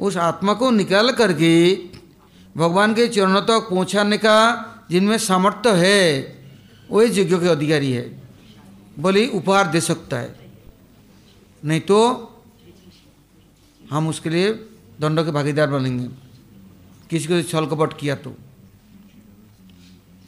[0.00, 1.74] उस आत्मा को निकाल करके
[2.56, 6.34] भगवान के चरणों तक तो पहुँचाने का जिनमें सामर्थ्य है
[6.90, 8.22] वही यज्ञ के अधिकारी है।
[8.98, 10.50] बोली उपहार दे सकता है।
[11.64, 11.98] नहीं तो
[13.90, 14.52] हम उसके लिए
[15.00, 16.08] दंड के भागीदार बनेंगे।
[17.10, 18.30] किसी को छल कपट किया तो।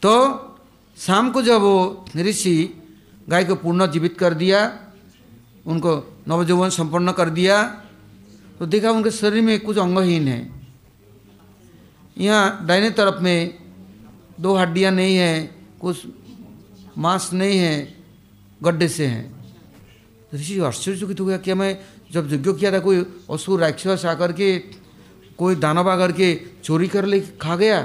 [0.03, 0.13] तो
[0.99, 2.80] शाम को जब वो ऋषि
[3.31, 4.61] गाय को पूर्ण जीवित कर दिया,
[5.67, 5.93] उनको
[6.29, 7.63] नवजीवन संपन्न कर दिया
[8.59, 10.41] तो देखा उनके शरीर में कुछ अंगहीन है।
[12.17, 13.59] यहाँ दाहिने तरफ़ में
[14.41, 15.39] दो हड्डियाँ नहीं हैं,
[15.81, 16.07] कुछ
[16.99, 17.95] मांस नहीं है,
[18.61, 19.25] गड्ढे से हैं।
[20.35, 21.79] ऋषि आश्चर्यचकित हो गया, क्या मैं
[22.13, 24.59] जब यज्ञ किया था, कोई असुर, राक्षस आकर के,
[25.39, 27.81] कोई दानव आकर के चोरी कर ले, खा गया?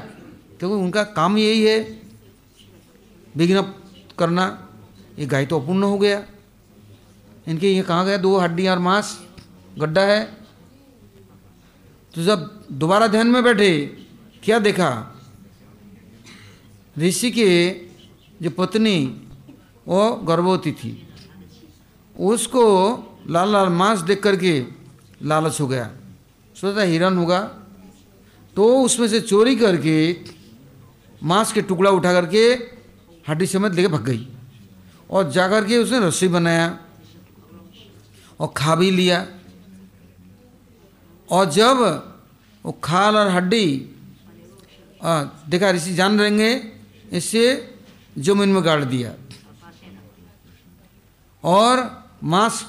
[0.59, 1.79] क्योंकि उनका काम यही है,
[3.35, 3.61] विघ्न
[4.17, 4.64] करना।
[5.19, 6.25] ये गाय तो अपूर्ण हो गया।
[7.47, 8.17] इनके ये कहाँ गया?
[8.17, 9.21] दो हड्डी और मांस,
[9.79, 10.37] गड्ढा है।
[12.15, 13.97] तो जब दोबारा ध्यान में बैठे,
[14.43, 15.21] क्या देखा?
[16.99, 17.81] ऋषि के
[18.41, 19.27] जो पत्नी,
[19.87, 21.09] वो गर्भवती थी।
[22.19, 22.63] उसको
[23.27, 24.65] लाल लाल मांस देख करके
[25.23, 25.91] लालच हो गया।
[26.55, 27.41] सोचा हिरन होगा।
[28.55, 30.17] तो उसमें से चोरी करके
[31.23, 32.53] मांस के टुकड़ा उठा करके
[33.29, 34.27] हड्डी समेत लेके भग गई।
[35.15, 36.67] और जाकर के उसने रस्सी बनाया
[38.39, 39.25] और खा भी लिया।
[41.29, 41.77] और जब
[42.65, 43.67] वो खाल और हड्डी
[45.01, 46.51] देखा, ऋषि जान रहेंगे,
[47.11, 47.43] इससे
[48.17, 49.13] ज़मीन में गाड़ दिया।
[51.43, 51.75] और
[52.23, 52.61] मांस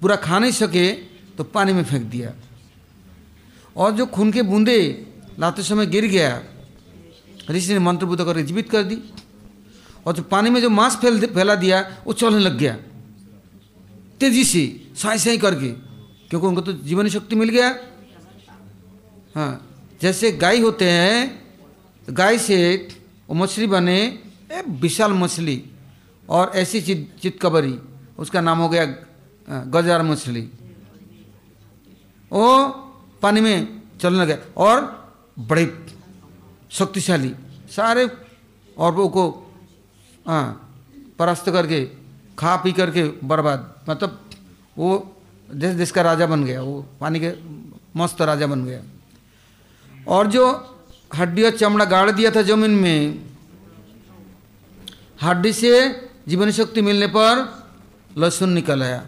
[0.00, 0.90] पूरा खा नहीं सके
[1.36, 2.32] तो पानी में फेंक दिया।
[3.76, 4.78] और जो खून के बूंदे
[5.38, 6.42] लाते समय गिर गया,
[7.50, 8.96] ऋषि ने मंत्रबुद्ध कर जीवित कर दी।
[10.06, 12.76] और जो पानी में जो मांस फैल फैला दिया, वो चलने लग गया।
[14.20, 14.62] तेज़ी से,
[14.96, 15.68] साई साई करके।
[16.30, 17.68] क्योंकि उनको तो जीवन शक्ति मिल गया।
[19.34, 19.66] हाँ
[20.02, 21.28] जैसे गाय होते हैं
[22.08, 22.88] तो गाय से
[23.28, 23.98] वो मछली बने
[24.68, 25.62] विशाल मछली
[26.28, 27.78] और ऐसी चित, चितकबरी,
[28.18, 28.84] उसका नाम हो गया
[29.66, 30.42] गजार मछली।
[32.32, 32.68] वो
[33.22, 34.82] पानी में चलने लगे और
[35.38, 35.66] बड़े
[36.70, 37.32] शक्तिशाली
[37.70, 38.08] सारे
[38.78, 39.49] और वो को
[40.26, 40.78] हाँ
[41.18, 41.84] परास्त करके,
[42.38, 44.20] खा पी करके बर्बाद। मतलब
[44.78, 45.16] वो
[45.48, 47.32] देश देश का राजा बन गया, वो पानी के
[47.96, 48.80] मस्त राजा बन गया।
[50.08, 50.44] और जो
[51.10, 53.26] हड्डी और चमड़ा गाड़ दिया था ज़मीन में,
[55.22, 55.72] हड्डी से
[56.28, 57.64] जीवन शक्ति मिलने पर
[58.18, 59.04] लहसुन निकल आया।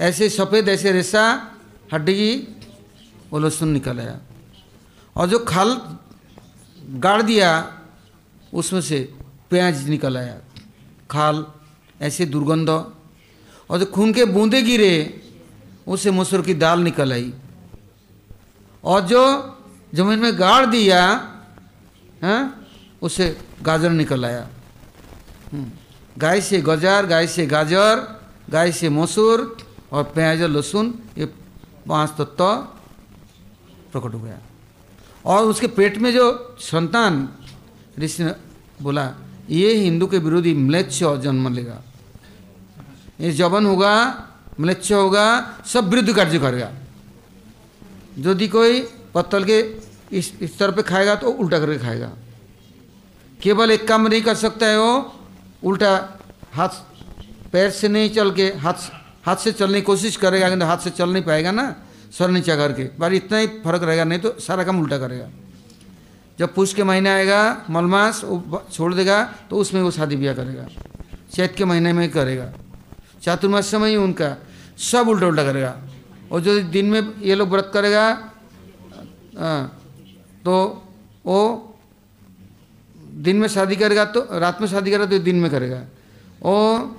[0.00, 1.24] ऐसे सफ़ेद, ऐसे रेशा
[1.92, 2.32] हड्डी की,
[3.30, 4.18] वो लहसुन निकल आया।
[5.16, 5.80] और जो खाल
[6.98, 7.50] गाड़ दिया,
[8.54, 8.98] उसमें से
[9.54, 10.36] प्याज निकल आया
[11.10, 11.44] खाल
[12.00, 12.70] ऐसे दुर्गंध।
[13.70, 14.94] और जो खून के बूंदे गिरे
[15.86, 17.32] उससे मसूर की दाल निकल आई।
[18.84, 19.22] और जो
[19.94, 21.32] ज़मीन में गाड़ दिया है
[22.22, 22.42] हाँ,
[23.02, 24.46] उससे गाजर निकल आया।
[25.52, 25.70] हम्म,
[26.18, 28.02] गाय से गजर गाय से गाजर
[28.50, 29.56] गाय से मसूर
[29.92, 31.26] और प्याज और लहसुन ये
[31.88, 32.44] पाँच तत्व
[33.92, 34.38] प्रकट हो गया।
[35.24, 37.28] और उसके पेट में जो संतान
[37.98, 38.24] ऋषि
[38.82, 39.04] बोला
[39.50, 41.82] ये हिंदू के विरोधी म्लेच्छ जन्म लेगा।
[43.20, 43.94] ये जवन होगा,
[44.60, 45.26] म्लेच्छ होगा,
[45.66, 46.70] सब विरुद्ध कार्य करेगा।
[48.20, 48.80] यदि कोई
[49.14, 49.58] पत्तल के
[50.12, 52.10] इस स्तर पे खाएगा तो उल्टा करके खाएगा।
[53.40, 54.92] केवल एक काम नहीं कर सकता है वो,
[55.62, 55.92] उल्टा
[56.54, 56.68] हाथ,
[57.52, 58.90] पैर से नहीं चल के, हाथ
[59.26, 61.74] हाथ से चलने की कोशिश करेगा किंतु हाथ से चल नहीं पाएगा ना,
[62.12, 65.28] सर नीचा करके बार इतना ही फ़र्क रहेगा, नहीं तो सारा काम उल्टा करेगा।
[66.38, 68.20] जब पुष के महीने आएगा मलमास
[68.72, 70.66] छोड़ देगा तो उसमें वो शादी ब्याह करेगा।
[71.32, 72.52] चैत के महीने में करेगा।
[73.22, 74.36] चातुर्मास समय ही उनका
[74.82, 75.74] सब उल्टा उल्टा करेगा।
[76.32, 78.06] और जो दिन में ये लोग व्रत करेगा
[79.34, 79.62] आ,
[80.44, 80.54] तो
[81.26, 81.38] वो
[83.22, 85.80] दिन में शादी करेगा तो रात में शादी करेगा तो दिन में करेगा।
[86.42, 86.96] और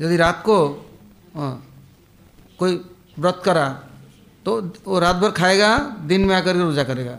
[0.00, 0.58] यदि रात को
[1.36, 1.50] आ,
[2.58, 2.74] कोई
[3.18, 3.68] व्रत करा
[4.46, 7.18] तो वो रात भर खाएगा दिन में आकर के रोजा करेगा।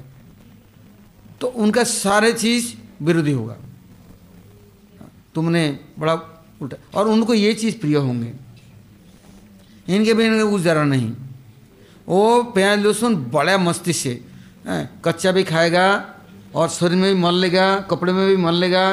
[1.41, 3.55] तो उनका सारे चीज़ विरोधी होगा।
[5.35, 6.13] तुमने बड़ा
[6.61, 8.33] उल्टा और उनको ये चीज़ प्रिय होंगे।
[9.87, 11.11] इनके भी इनका गुजारा नहीं।
[12.07, 14.13] वो प्याज लहसुन बड़ा मस्ती से
[15.05, 15.85] कच्चा भी खाएगा
[16.55, 18.85] और शरीर में भी मल लेगा कपड़े में भी मल लेगा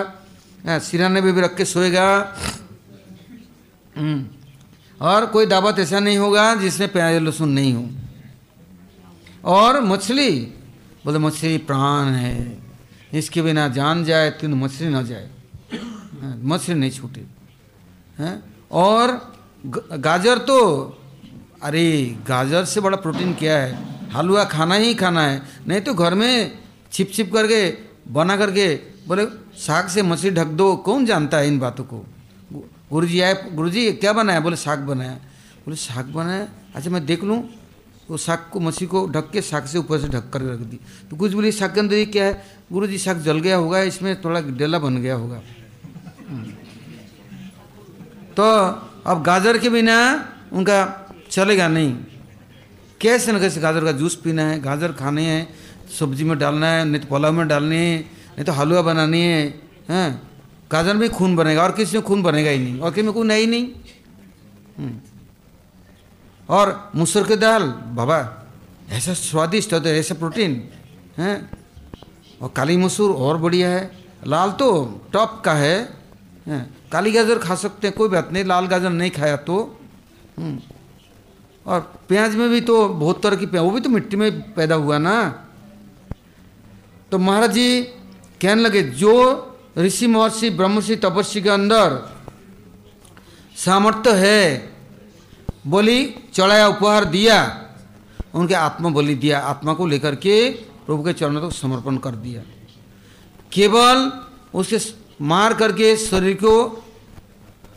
[0.81, 2.09] सिराने में भी रख के सोएगा।
[3.97, 4.27] हम्म,
[5.01, 7.89] और कोई दावत ऐसा नहीं होगा जिसमें प्याज लहसुन नहीं हो।
[9.45, 10.31] और मछली
[11.07, 12.35] बोले, मछली प्राण है।
[13.15, 15.31] इसके बिना जान जाए तो मछली ना जाए।
[16.43, 17.23] मछली नहीं छूटे।
[18.19, 18.43] हैं?
[18.71, 19.35] और
[20.03, 20.59] गाजर तो
[21.63, 23.71] अरे, गाजर से बड़ा प्रोटीन क्या है?
[24.13, 26.59] हलवा खाना ही खाना है। नहीं तो घर में
[26.93, 27.61] छिप छिप करके,
[28.13, 28.75] बना करके,
[29.09, 32.05] बोले, साग से मछली ढक दो। कौन जानता है इन बातों को?
[32.93, 34.41] गुरु जी आए गुरु जी क्या बनाया?
[34.41, 35.15] बोले, साग बनाया।
[35.65, 36.49] बोले, साग बनाया?
[36.75, 37.43] अच्छा मैं देख लूँ।
[38.11, 40.81] वो साग को, मछली को ढक के साग से ऊपर से ढक कर रख दी।
[41.11, 42.47] तो कुछ बोली साग के अंदर ये क्या है?
[42.73, 45.43] गुरु जी साग जल गया होगा, इसमें थोड़ा डेला बन गया होगा।
[48.37, 48.43] तो
[49.07, 51.97] अब गाजर के बिना उनका चलेगा नहीं।
[53.01, 55.55] कैसे न कैसे गाजर का जूस पीना है, गाजर खाने हैं,
[55.99, 59.61] सब्ज़ी में डालना है, नहीं तो पुलाव में डालनी है, नहीं तो हलवा बनानी है,
[59.89, 60.23] हैं।
[60.73, 63.31] गाजर में खून बनेगा और किसी में खून बनेगा ही नहीं, और किसी में खून
[63.31, 63.69] है ही नहीं।
[64.79, 65.16] हम्म।
[66.49, 68.19] और मुसर की दाल, बाबा,
[68.91, 70.53] ऐसा स्वादिष्ट होता है, ऐसा प्रोटीन
[71.19, 71.37] हैं
[72.43, 73.91] और काली मसूर और बढ़िया है
[74.27, 74.69] लाल तो
[75.13, 75.77] टॉप का है,
[76.47, 79.57] हैं। काली गाजर खा सकते हैं, कोई बात नहीं, लाल गाजर नहीं खाया तो
[80.39, 80.59] हम्म।
[81.67, 84.75] और प्याज में भी तो बहुत तरह की प्याज वो भी तो मिट्टी में पैदा
[84.77, 85.17] हुआ ना
[87.13, 87.83] तो महाराज जी
[88.41, 89.13] कहने लगे, जो
[89.79, 91.99] ऋषि महर्षि ब्रह्मषि तपस्वी के अंदर
[93.57, 94.76] सामर्थ्य है
[95.67, 97.63] बोली, चढ़ाया उपहार दिया।
[98.35, 100.51] उनके आत्मा बलि, दिया। आत्मा को लेकर के
[100.87, 102.43] प्रभु के चरणों तक समर्पण कर दिया।
[103.53, 104.13] केवल
[104.55, 106.85] उसे मार करके शरीर को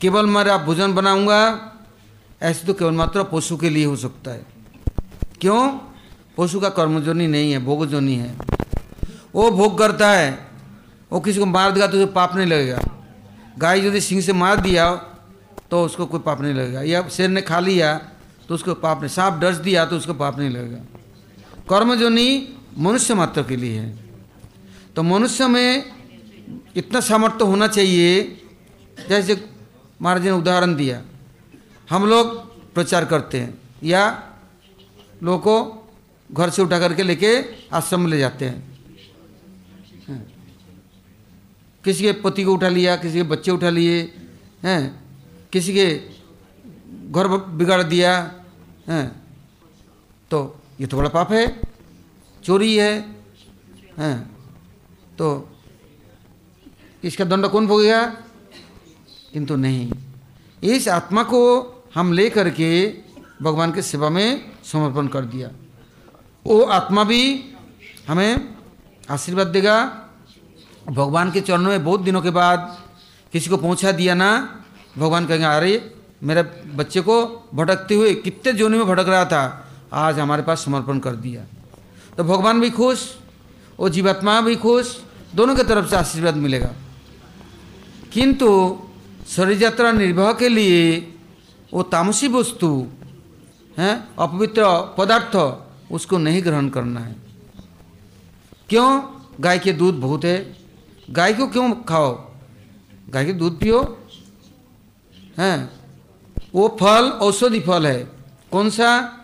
[0.02, 1.72] केवल मेरा भोजन बनाऊँगा,
[2.42, 4.46] ऐसे तो केवल मात्र पशु के लिए हो सकता है।
[5.42, 5.80] क्यों?
[6.38, 8.36] पशु का कर्मजोनी नहीं है, भोगजोनी है।
[9.36, 10.48] वो भोग करता है,
[11.12, 12.80] वो किसी को मार देगा तो उसे पाप नहीं लगेगा।
[13.58, 15.09] गाय यदि सिंह से मार दिया
[15.72, 17.94] तो उसको कोई पाप नहीं लगेगा। या शेर ने खा लिया
[18.48, 20.82] तो उसको पाप नहीं। सांप डस दिया तो उसको पाप नहीं लगेगा।
[21.70, 22.28] कर्मजोनी
[22.78, 23.90] मनुष्य मात्र के लिए है।
[24.96, 25.84] तो मनुष्य में
[26.76, 28.42] इतना सामर्थ्य होना चाहिए,
[29.10, 29.36] जैसे
[30.02, 31.02] महाराज ने उदाहरण दिया।
[31.90, 34.04] हम लोग प्रचार करते हैं, या
[35.24, 35.86] लोगों को
[36.30, 37.36] घर से उठा करके लेके
[37.74, 38.68] आश्रम में ले जाते हैं।
[41.84, 44.02] किसी के पति को उठा लिया, किसी के बच्चे उठा लिए,
[44.64, 44.82] हैं?
[45.52, 45.86] किसी के
[47.12, 48.32] घर बिगाड़ दिया,
[48.88, 49.22] हैं।
[50.32, 51.62] तो ये तो बड़ा पाप है,
[52.44, 53.16] चोरी है,
[53.98, 54.38] हैं।
[55.18, 55.50] तो
[57.04, 58.06] इसका दंड कौन भोगेगा?
[59.34, 59.92] किंतु नहीं।
[60.64, 61.40] इस आत्मा को
[61.96, 62.98] हम ले करके
[63.42, 65.52] भगवान के सेवा में समर्पण कर दिया।
[66.46, 67.54] वो आत्मा भी
[68.08, 68.58] हमें
[69.10, 70.06] आशीर्वाद देगा।
[70.90, 72.84] भगवान के चरणों में बहुत दिनों के बाद
[73.32, 74.59] किसी को पहुँचा दिया ना
[75.00, 76.44] भगवान कहेंगे, अरे, मेरे
[76.76, 81.12] बच्चे को भटकते हुए कितने जोनी में भटक रहा था, आज हमारे पास समर्पण कर
[81.12, 81.44] दिया।
[82.18, 83.16] तो भगवान भी खुश,
[83.80, 85.02] वो जीवात्मा भी खुश,
[85.36, 86.70] दोनों के तरफ़ से आशीर्वाद मिलेगा।
[88.14, 88.80] किंतु
[89.28, 91.14] शरीर यात्रा निर्वाह के लिए
[91.74, 92.88] वो तामसी वस्तु,
[93.78, 95.60] हैं, अपवित्र पदार्थ,
[95.92, 97.16] उसको नहीं ग्रहण करना है।
[98.70, 99.04] क्यों?
[99.40, 100.58] गाय के दूध बहुत है।
[101.10, 102.32] गाय को क्यों खाओ?
[103.10, 103.99] गाय के दूध पियो
[105.40, 105.80] हैं।
[106.56, 108.12] वो फल, औषधि फल है।
[108.52, 109.16] कौन सा?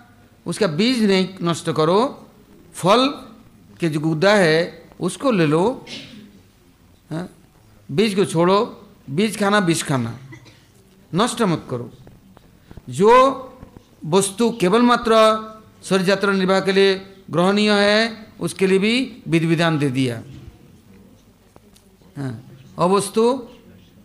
[0.45, 2.27] उसका बीज नहीं नष्ट करो।
[2.73, 3.07] फल
[3.79, 5.85] के जो गुद्दा है, उसको ले लो।
[7.11, 7.29] हैं?
[7.91, 10.19] बीज को छोड़ो। बीज खाना बीज खाना।
[11.15, 11.91] नष्ट मत करो।
[12.89, 13.41] जो
[14.05, 15.11] वस्तु केवल मात्र
[15.83, 20.23] शरीर यात्रा निर्वाह के लिए ग्रहणीय है, उसके लिए भी विधि विधान दे दिया।
[22.17, 22.45] हाँ।
[22.79, 23.49] अवस्तु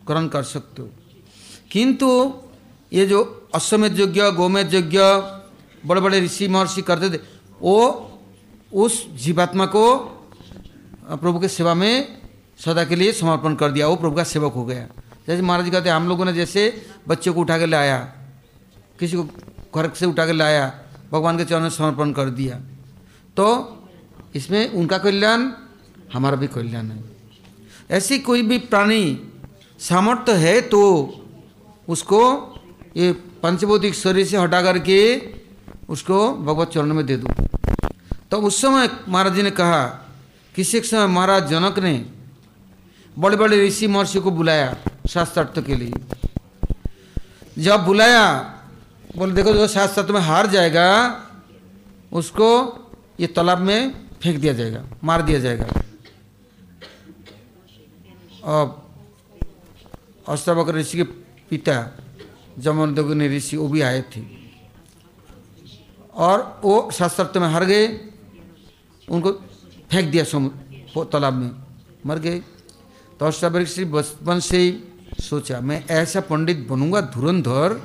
[0.06, 0.88] ग्रहण कर सकते हो।
[1.70, 2.08] किंतु
[2.92, 3.18] ये जो
[3.54, 4.98] अश्वमेध यज्ञ गोमेध यज्ञ
[5.84, 7.20] बड़े बड़े ऋषि महर्षि करते थे,
[7.60, 7.76] वो
[8.72, 9.84] उस जीवात्मा को
[11.12, 12.20] प्रभु के सेवा में
[12.60, 14.86] सदा के लिए समर्पण कर दिया। वो प्रभु का सेवक हो गया।
[15.26, 16.62] जैसे महाराज जी कहते हम लोगों ने जैसे
[17.08, 17.98] बच्चे को उठा के लाया,
[18.98, 19.22] किसी को
[19.74, 20.72] घर से उठा के लाया,
[21.12, 22.56] भगवान के चरण में समर्पण कर दिया
[23.36, 23.46] तो
[24.34, 25.50] इसमें उनका कल्याण,
[26.12, 27.04] हमारा भी कल्याण है।
[27.90, 29.02] ऐसी कोई भी प्राणी
[29.80, 30.80] सामर्थ्य है तो
[31.90, 32.22] उसको
[32.96, 33.12] ये
[33.42, 34.98] पंचभौतिक शरीर से हटा करके
[35.88, 37.28] उसको भगवत चरण में दे दो।
[38.30, 39.84] तो उस समय महाराज जी ने कहा,
[40.54, 41.94] किसी एक समय महाराज जनक ने
[43.16, 44.76] बड़े बड़े ऋषि महर्षि को बुलाया
[45.08, 45.92] शास्त्रार्थ के लिए।
[47.58, 48.26] जब बुलाया,
[49.16, 50.86] बोले, देखो, जो शास्त्रार्थ में हार जाएगा,
[52.12, 52.48] उसको
[53.20, 55.66] ये तालाब में फेंक दिया जाएगा, मार दिया जाएगा।
[58.44, 58.76] अब
[60.28, 61.04] अष्टावक्र ऋषि के
[61.50, 61.98] पिता
[62.58, 64.22] जमदग्नि ऋषि, वो भी आए थे।
[66.14, 67.86] और वो शास्त्र में हार गए।
[69.08, 69.32] उनको
[69.90, 71.50] फेंक दिया समुद्र तालाब में,
[72.06, 72.38] मर गए।
[73.22, 74.84] तो ऋषि बचपन से ही
[75.20, 77.80] सोचा, मैं ऐसा पंडित बनूँगा, धुरंधर,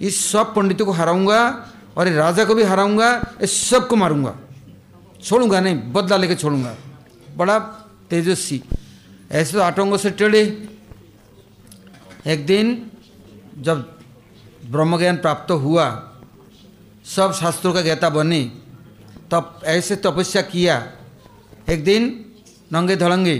[0.00, 4.38] इस सब पंडितों को हराऊँगा और राजा को भी हराऊँगा, इस सबको मारूँगा।
[5.24, 6.76] छोड़ूँगा नहीं, बदला लेके छोड़ूँगा।
[7.36, 7.58] बड़ा
[8.10, 8.62] तेजस्वी।
[9.32, 10.68] ऐसे तो आटोंगों से टेढ़े।
[12.26, 12.90] एक दिन
[13.58, 13.98] जब
[14.66, 15.86] ब्रह्म ज्ञान प्राप्त हुआ,
[17.06, 18.40] सब शास्त्रों का ज्ञाता बने,
[19.30, 20.76] तब ऐसे तपस्या किया।
[21.68, 22.04] एक दिन
[22.72, 23.36] नंगे धड़ंगे,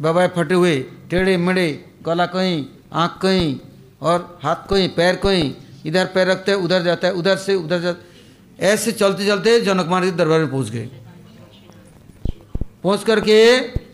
[0.00, 0.78] बबाए फटे हुए,
[1.10, 1.68] टेढ़े मेढ़े,
[2.06, 3.58] गला कहीं, आँख कहीं,
[4.02, 5.54] और हाथ कहीं, पैर कहीं,
[5.86, 10.10] इधर पैर रखते, उधर जाता है उधर से उधर जाता ऐसे चलते चलते जनक महाराज
[10.10, 10.88] के दरबार में पहुँच गए।
[12.82, 13.38] पहुँच करके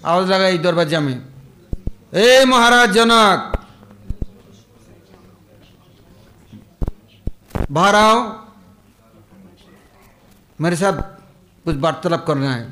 [0.04, 1.22] आवाज़ लगाई दरवाज़ा में,
[2.14, 3.54] ए महाराज जनक
[7.58, 8.20] बाहर आओ।
[10.58, 11.00] मेरे साथ
[11.64, 12.66] कुछ वार्तालाप करना है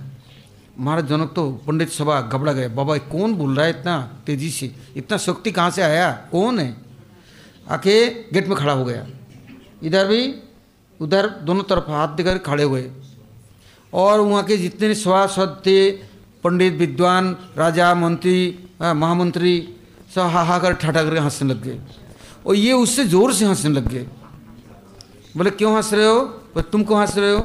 [0.79, 4.75] महाराज, जनक तो पंडित सभा घबरा गए। बाबा कौन बोल रहा है इतना तेज़ी से?
[4.97, 6.11] इतना शक्ति कहाँ से आया?
[6.33, 6.77] कौन है?
[7.69, 9.07] आके गेट में खड़ा हो गया।
[9.83, 10.35] इधर भी,
[11.01, 12.91] उधर दोनों तरफ़ हाथ देकर खड़े हुए।
[13.93, 15.91] और वहाँ के जितने सभासद थे
[16.45, 18.39] पंडित, विद्वान, राजा, मंत्री
[18.83, 19.55] महामंत्री,
[20.15, 21.81] सब हा हा कर हंसने लग गए।
[22.47, 24.07] और ये उससे ज़ोर से हंसने लग गए।
[25.37, 26.21] बोले, क्यों हंस रहे हो?
[26.55, 27.39] बोले तुम क्यों हंस रहे हो?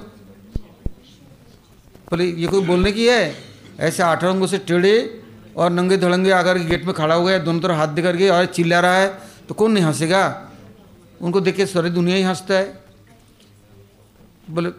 [2.12, 3.36] बोले, ये कोई बोलने की है?
[3.80, 5.24] ऐसे आठ रंगों से टेढ़े
[5.58, 8.46] और नंगे धड़ंगे आकर गेट में खड़ा हो गया दोनों तरफ़ हाथ दे करके और
[8.46, 9.08] चिल्ला रहा है
[9.48, 10.22] तो कौन नहीं हंसेगा?
[11.22, 12.84] उनको देख के सारी दुनिया ही हंसता है।
[14.50, 14.70] बोले,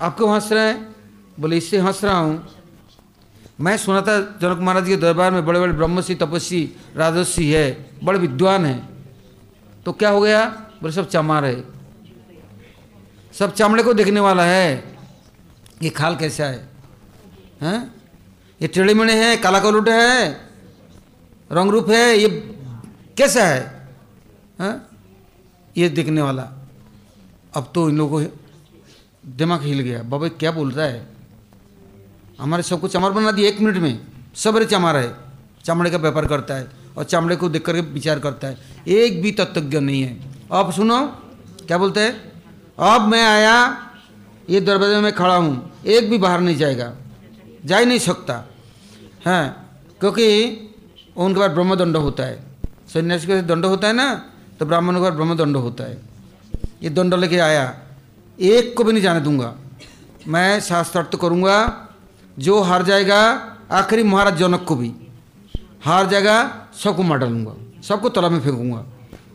[0.00, 0.94] आप क्यों हंस रहे हैं?
[1.40, 2.46] बोले, इससे हंस रहा हूँ।
[3.60, 6.62] मैं सुना था जनक महाराज के दरबार में बड़े बड़े ब्रह्मसी तपस्वी
[6.96, 8.88] राजस्वी है, बड़े विद्वान हैं।
[9.86, 10.44] तो क्या हो गया?
[10.82, 11.77] बोले, सब चमार है
[13.38, 14.98] सब चमड़े को देखने वाला है।
[15.82, 16.68] ये खाल कैसा है?
[17.62, 17.94] हैं?
[18.62, 20.32] ये टेढ़े मेढ़े है, काला कलुट है,
[21.52, 22.28] रंग रूप है, ये
[23.16, 23.88] कैसा है?
[24.60, 24.82] हैं?
[25.76, 26.42] ये देखने वाला।
[27.54, 28.38] अब तो इन लोगों को
[29.26, 31.06] दिमाग हिल गया। बाबा क्या बोल रहा है?
[32.40, 34.00] हमारे सबको चमार बना दिया एक मिनट में।
[34.34, 35.14] सबरे चमार है।
[35.64, 38.58] चमड़े का व्यापार करता है और चमड़े को देख करके विचार करता है।
[38.88, 40.20] एक भी तत्वज्ञ नहीं है।
[40.52, 41.06] अब सुनो,
[41.66, 42.27] क्या बोलते हैं?
[42.78, 43.56] अब मैं आया,
[44.48, 46.92] ये दरवाजे में खड़ा हूँ, एक भी बाहर नहीं जाएगा,
[47.64, 48.34] जा ही नहीं सकता।
[49.26, 49.46] हैं,
[50.00, 50.26] क्योंकि
[51.16, 52.42] उनके बाद ब्रह्मदंड होता है।
[52.92, 54.08] सन्यासी के दंड होता है ना
[54.60, 56.00] तो ब्राह्मणों के बाद ब्रह्मदंड होता है।
[56.82, 57.74] ये दंड लेके आया,
[58.38, 59.54] एक को भी नहीं जाने दूँगा।
[60.28, 61.58] मैं शास्त्रार्थ करूँगा,
[62.36, 63.20] जो हार जाएगा,
[63.72, 64.92] आखिरी महाराज जनक को भी।
[65.84, 68.84] हार जाएगा, सबको मार डालूँगा, सबको तला में फेंकूँगा,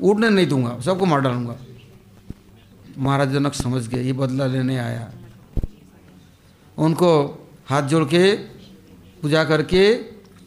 [0.01, 1.55] उड़ने नहीं दूँगा, सबको मार डालूँगा।
[2.97, 5.11] महाराज जनक समझ गए ये बदला लेने आया।
[6.77, 7.11] उनको
[7.67, 8.33] हाथ जोड़ के
[9.21, 9.83] पूजा करके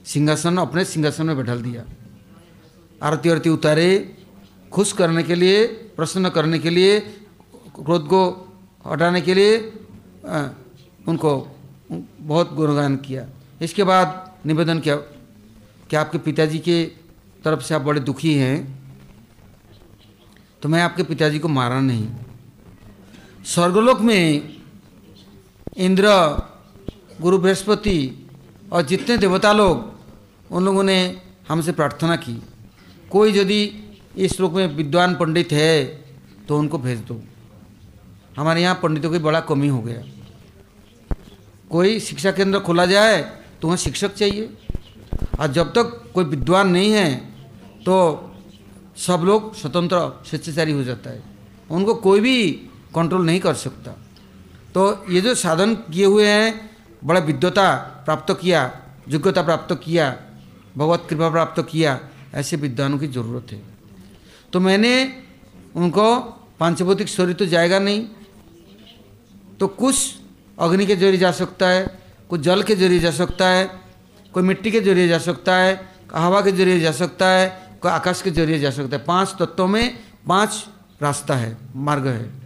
[0.04, 1.82] सिंहासन, अपने सिंहासन में बैठा दिया।
[3.02, 3.88] आरती आरती उतारे,
[4.72, 5.66] खुश करने के लिए,
[5.96, 6.98] प्रसन्न करने के लिए,
[7.76, 8.22] क्रोध को
[8.86, 9.58] हटाने के लिए
[11.08, 11.32] उनको
[12.20, 13.26] बहुत गुणगान किया।
[13.62, 14.06] इसके बाद
[14.46, 14.96] निवेदन किया
[15.90, 16.84] कि आपके पिताजी के
[17.44, 18.56] तरफ़ से आप बड़े दुखी हैं
[20.62, 22.08] तो मैं आपके पिताजी को मारा नहीं।
[23.46, 24.56] स्वर्गलोक में
[25.78, 26.08] इंद्र,
[27.20, 27.98] गुरु बृहस्पति
[28.72, 29.92] और जितने देवता लोग,
[30.50, 30.98] उन लोगों ने
[31.48, 32.34] हमसे प्रार्थना की।
[33.10, 33.62] कोई यदि
[34.16, 35.84] इस लोक में विद्वान पंडित है
[36.48, 37.20] तो उनको भेज दो।
[38.36, 40.02] हमारे यहाँ पंडितों की बड़ा कमी हो गया।
[41.70, 43.22] कोई शिक्षा केंद्र खोला जाए
[43.62, 44.50] तो वहाँ शिक्षक चाहिए।
[45.40, 47.14] और जब तक कोई विद्वान नहीं है
[47.84, 47.94] तो
[48.98, 51.22] सब लोग स्वतंत्र, स्वेच्छाचारी हो जाता है।
[51.70, 52.38] उनको कोई भी
[52.96, 53.90] कंट्रोल नहीं कर सकता।
[54.74, 56.70] तो ये जो साधन किए हुए हैं,
[57.04, 57.72] बड़ा विद्वता
[58.04, 58.60] प्राप्त किया,
[59.08, 60.10] योग्यता प्राप्त किया,
[60.76, 61.98] भगवत कृपा प्राप्त किया,
[62.34, 63.60] ऐसे विद्वानों की ज़रूरत है।
[64.52, 64.92] तो मैंने
[65.76, 66.06] उनको
[66.60, 68.06] पांचभौतिक शरीर तो जाएगा नहीं।
[69.60, 69.96] तो कुछ
[70.58, 71.86] अग्नि के ज़रिए जा सकता है,
[72.30, 73.64] कुछ जल के ज़रिए जा सकता है,
[74.34, 77.46] कोई मिट्टी के ज़रिए जा सकता है हवा के ज़रिए जा सकता है,
[77.82, 80.64] कोई आकाश के ज़रिए जा सकता है। पाँच तत्वों में पाँच
[81.02, 82.45] रास्ता है, मार्ग है।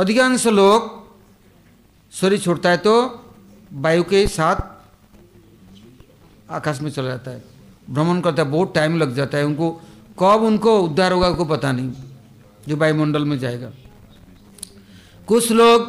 [0.00, 0.88] अधिकांश लोग
[2.12, 2.92] शरीर छोड़ता है तो
[3.74, 4.56] वायु के साथ
[6.50, 7.42] आकाश में चला जाता है।
[7.90, 9.70] भ्रमण करता है, बहुत टाइम लग जाता है उनको।
[10.18, 11.92] कब उनको उद्धार होगा उनको पता नहीं,
[12.68, 13.70] जो वायुमंडल में जाएगा।
[15.28, 15.88] कुछ लोग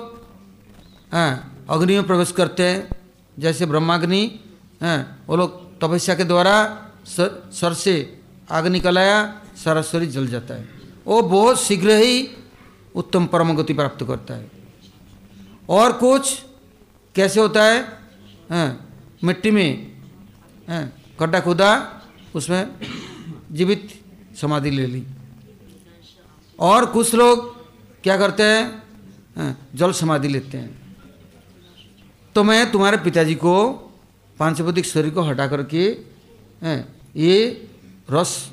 [1.12, 2.90] हाँ अग्नि में प्रवेश करते हैं,
[3.38, 4.24] जैसे ब्रह्माग्नि,
[4.82, 6.54] हैं, वो लोग तपस्या के द्वारा
[7.06, 7.96] सर सर से
[8.52, 9.18] आग निकल आया,
[9.58, 10.68] सारा शरीर जल जाता है।
[11.08, 12.22] वो बहुत शीघ्र ही
[12.96, 14.50] उत्तम परम गति प्राप्त करता है।
[15.70, 16.44] और कुछ
[17.16, 17.82] कैसे होता है?
[18.52, 18.90] हाँ,
[19.24, 19.92] मिट्टी में
[20.70, 20.84] हाँ,
[21.20, 21.72] गड्ढा खुदा
[22.36, 22.76] उसमें
[23.52, 23.90] जीवित
[24.42, 25.04] समाधि ले ली।
[26.60, 27.50] और कुछ लोग
[28.04, 28.84] क्या करते हैं?
[29.38, 30.98] हाँ, जल समाधि लेते हैं।
[32.36, 33.54] तो मैं तुम्हारे पिताजी को
[34.40, 35.86] पांचभौतिक शरीर को हटा करके
[36.62, 36.78] हाँ,
[37.16, 37.70] ये
[38.12, 38.52] रस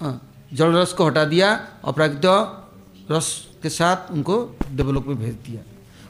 [0.00, 1.54] हाँ, जल रस को हटा दिया
[1.86, 2.64] प्राकृतिक
[3.10, 4.36] रस के साथ उनको
[4.70, 5.62] देवलोक में भेज दिया।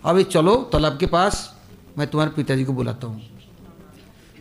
[0.04, 1.54] अब ये चलो, तालाब के पास
[1.98, 3.22] मैं तुम्हारे पिताजी को बुलाता हूँ।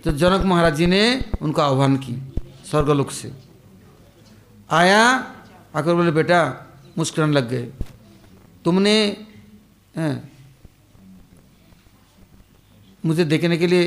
[0.03, 1.03] तो जनक महाराज जी ने
[1.41, 2.15] उनका आह्वान की
[2.69, 3.31] स्वर्गलोक से।
[4.69, 5.01] आया,
[5.75, 6.39] आकर बोले, बेटा,
[6.97, 7.69] मुस्कुराने लग गए।
[8.65, 8.95] तुमने
[13.03, 13.85] मुझे देखने के लिए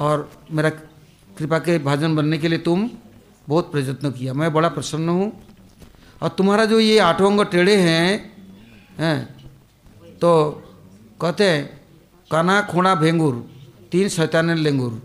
[0.00, 0.70] और मेरा
[1.36, 2.90] कृपा के भाजन बनने के लिए तुम
[3.48, 5.32] बहुत प्रयत्न किया। मैं बड़ा प्रसन्न हूँ।
[6.24, 8.08] और तुम्हारा जो ये आठों अंग टेढ़े हैं
[8.98, 9.18] हैं
[10.18, 10.30] तो
[11.20, 11.62] कहते हैं
[12.30, 13.34] काना खोना भेंगुर
[13.92, 15.00] तीन शैतान लेंगुर।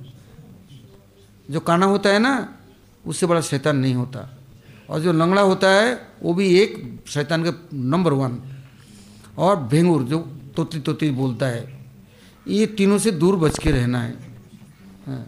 [1.50, 2.34] जो काना होता है ना
[3.06, 4.20] उससे बड़ा शैतान नहीं होता।
[4.90, 5.88] और जो लंगड़ा होता है
[6.24, 8.42] वो भी एक शैतान का नंबर वन
[9.38, 10.20] और भेंगुर जो
[10.56, 11.64] तोती तोती बोलता है
[12.48, 14.14] ये तीनों से दूर बच के रहना है।
[15.08, 15.26] हाँ,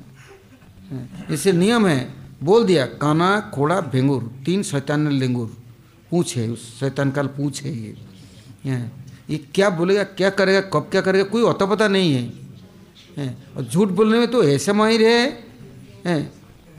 [0.92, 2.00] हाँ, इसे नियम है
[2.44, 5.50] बोल दिया काना खोड़ा भेंगुर तीन शैतान लेंगुर।
[6.12, 7.96] पूछ है उस शैतान काल पूछ ये।
[9.30, 13.90] ये क्या बोलेगा, क्या करेगा, कब क्या करेगा, कोई अता पता नहीं है। और झूठ
[13.90, 16.28] बोलने में तो ऐसा माहिर है।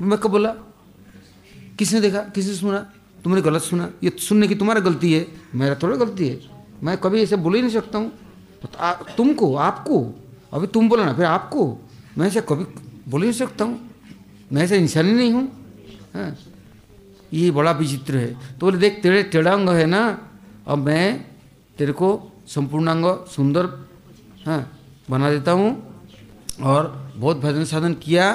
[0.00, 0.50] मैं कब बोला?
[1.78, 2.18] किसने देखा?
[2.34, 2.78] किसने सुना?
[3.24, 6.40] तुमने गलत सुना। ये सुनने की तुम्हारा गलती है। मेरा थोड़ा गलती है।
[6.82, 8.12] मैं कभी ऐसे बोल ही नहीं सकता हूँ।
[8.62, 8.68] तो
[9.16, 9.98] तुमको, आपको।
[10.52, 11.78] अभी तुम बोला ना, फिर आपको।
[12.18, 12.64] मैं ऐसे कभी
[13.08, 13.90] बोल ही नहीं सकता हूँ।
[14.52, 16.36] मैं ऐसा इंसान ही नहीं हाँ।
[17.32, 20.02] ये बड़ा विचित्र है। तो बोले देख तेरे टेढ़ांग है ना?
[20.66, 21.06] अब मैं
[21.78, 22.08] तेरे को
[22.46, 23.66] संपूर्णांग सुंदर
[24.46, 24.60] हाँ
[25.10, 25.70] बना देता हूँ
[26.62, 26.82] और
[27.16, 28.26] बहुत भजन साधन किया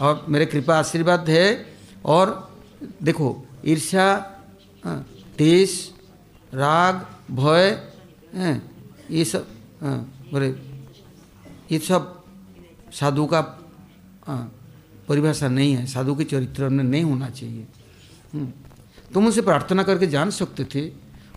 [0.00, 1.48] और मेरे कृपा आशीर्वाद है।
[2.04, 2.26] और
[3.02, 3.28] देखो
[3.66, 4.06] ईर्ष्या
[4.84, 5.00] हाँ,
[5.38, 5.70] तेज
[6.54, 7.64] राग भय
[9.10, 9.46] ये सब
[9.82, 9.98] हाँ,
[10.32, 10.48] बोले
[11.70, 12.12] ये सब
[12.92, 13.40] साधु का
[14.26, 14.52] हाँ,
[15.08, 17.66] परिभाषा नहीं है। साधु के चरित्र में नहीं होना चाहिए।
[19.10, 20.82] तुम उनसे प्रार्थना करके जान सकते थे,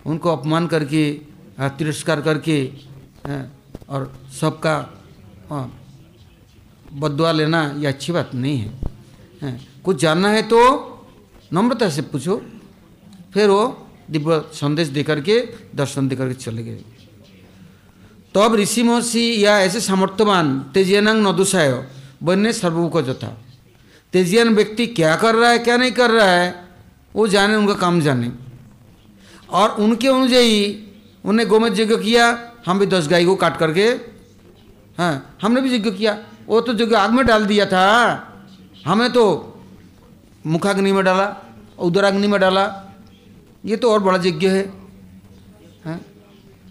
[0.06, 1.02] उनको अपमान करके
[1.78, 2.58] तिरस्कार करके
[3.88, 4.76] और सबका
[6.92, 10.60] बदुआ लेना ये अच्छी बात नहीं है। कुछ जानना है तो
[11.52, 12.36] नम्रता से पूछो,
[13.34, 13.62] फिर वो
[14.10, 15.40] दिव्य संदेश दे करके
[15.74, 16.82] दर्शन दे करके चले गए।
[18.34, 21.70] तब ऋषि महर्षि या ऐसे सामर्थ्यवान तेजियानंग नदुसाय,
[22.22, 23.36] बनने सर्वभूक जथा
[24.14, 26.69] तेजियान व्यक्ति क्या कर रहा है, क्या नहीं कर रहा है
[27.14, 28.32] वो जाने, उनका काम जाने।
[29.50, 30.86] और उनके अनुଯାयी
[31.24, 34.10] उन्हें गोमत यज्ञ किया, हम भी दस गाय को काट करके
[34.98, 38.16] हाँ हमने भी यज्ञ किया। वो तो यज्ञ आग में डाल दिया था।
[38.86, 39.54] हमें तो
[40.46, 41.36] मुखाग्नि में डाला,
[41.78, 42.86] उदराग्नि में डाला।
[43.64, 44.72] ये तो और बड़ा यज्ञ है।
[45.84, 46.00] हाँ?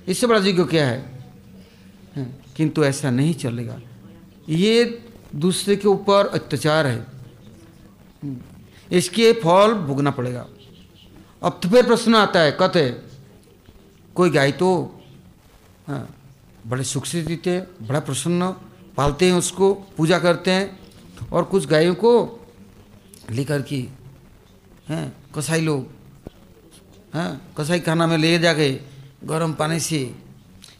[0.07, 1.27] इससे बड़ा यज्ञ क्या है?
[2.15, 2.37] हाँ?
[2.57, 3.79] किंतु ऐसा नहीं चलेगा।
[4.49, 7.05] ये दूसरे के ऊपर अत्याचार है।
[8.91, 10.45] इसके फल भोगना पड़ेगा।
[11.43, 12.89] अब तो फिर प्रश्न आता है कहते
[14.15, 14.69] कोई गाय तो
[15.87, 16.07] हाँ,
[16.67, 18.51] बड़े सुख से जीते बड़ा प्रसन्न
[18.97, 20.79] पालते हैं उसको पूजा करते हैं
[21.31, 22.11] और कुछ गायों को
[23.31, 23.75] लेकर के
[24.89, 25.87] हैं कसाई लोग
[27.15, 28.71] हैं कसाई खाना में ले जाके
[29.23, 29.99] गर्म पानी से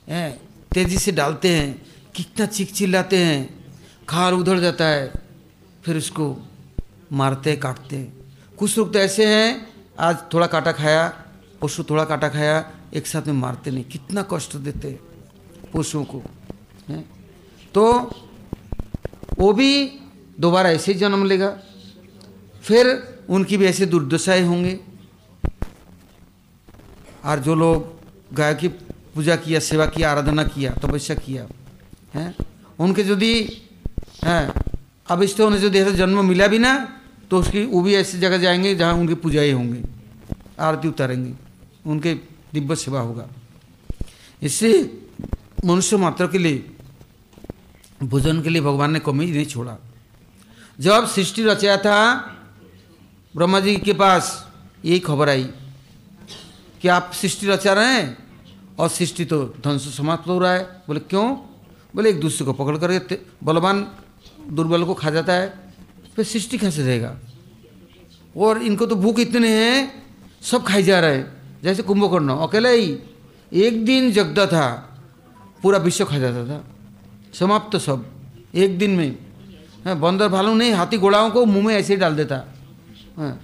[0.09, 0.29] हैं
[0.73, 1.69] तेज़ी से डालते हैं
[2.15, 3.41] कितना चीख चिल्लाते हैं
[4.09, 5.11] खार उधड़ जाता है
[5.85, 6.25] फिर उसको
[7.13, 8.09] मारते, काटते।
[8.57, 11.23] कुछ लोग तो ऐसे हैं, आज थोड़ा काटा खाया
[11.61, 14.99] पशु थोड़ा काटा खाया, एक साथ में मारते नहीं। कितना कष्ट देते
[15.73, 16.23] पशुओं को,
[16.89, 17.09] हैं?
[17.73, 18.09] तो
[19.39, 19.99] वो भी
[20.39, 21.59] दोबारा ऐसे ही जन्म लेगा।
[22.61, 24.79] फिर उनकी भी ऐसे दुर्दशाएँ होंगे।
[27.25, 27.99] और जो लोग
[28.35, 28.67] गाय की
[29.15, 31.47] पूजा किया, सेवा किया, आराधना किया, तपस्या तो किया,
[32.13, 32.35] हैं?
[32.79, 33.61] उनके यदि
[34.25, 34.53] हैं
[35.09, 36.98] अभिष्ट से ऐसा जन्म मिला भी ना
[37.31, 39.83] तो उसकी, वो भी ऐसी जगह जाएँगे जहाँ उनकी पूजाएँ होंगी,
[40.59, 41.33] आरती उतारेंगे,
[41.85, 42.13] उनके
[42.53, 43.27] दिव्य सेवा होगा।
[44.41, 45.01] इससे
[45.65, 46.71] मनुष्य मात्र के लिए,
[48.03, 49.77] भोजन के लिए भगवान ने कमी नहीं छोड़ा।
[50.79, 52.15] जब सृष्टि रचाया था,
[53.35, 54.51] ब्रह्मा जी के पास
[54.85, 55.43] यही खबर आई
[56.81, 58.17] कि आप सृष्टि रचा रहे हैं
[58.79, 61.35] और सृष्टि तो ध्वंस समाप्त हो रहा है। बोले, क्यों?
[61.95, 63.91] बोले, एक दूसरे को पकड़ कर बलवान
[64.49, 65.68] दुर्बल को खा जाता है।
[66.19, 67.15] फिर सृष्टि कैसे रहेगा?
[68.37, 70.03] और इनको तो भूख इतने हैं
[70.41, 72.99] सब खाई जा रहे हैं। जैसे कुंभकर्ण अकेला ही।
[73.53, 74.67] एक दिन जगदा था
[75.63, 76.59] पूरा विश्व खा जाता था।
[77.33, 78.05] समाप्त तो सब
[78.55, 79.15] एक दिन में।
[79.85, 82.43] हाँ, बंदर भालू नहीं हाथी घोड़ाओं को मुँह में ऐसे ही डाल देता।
[83.17, 83.39] हाँ,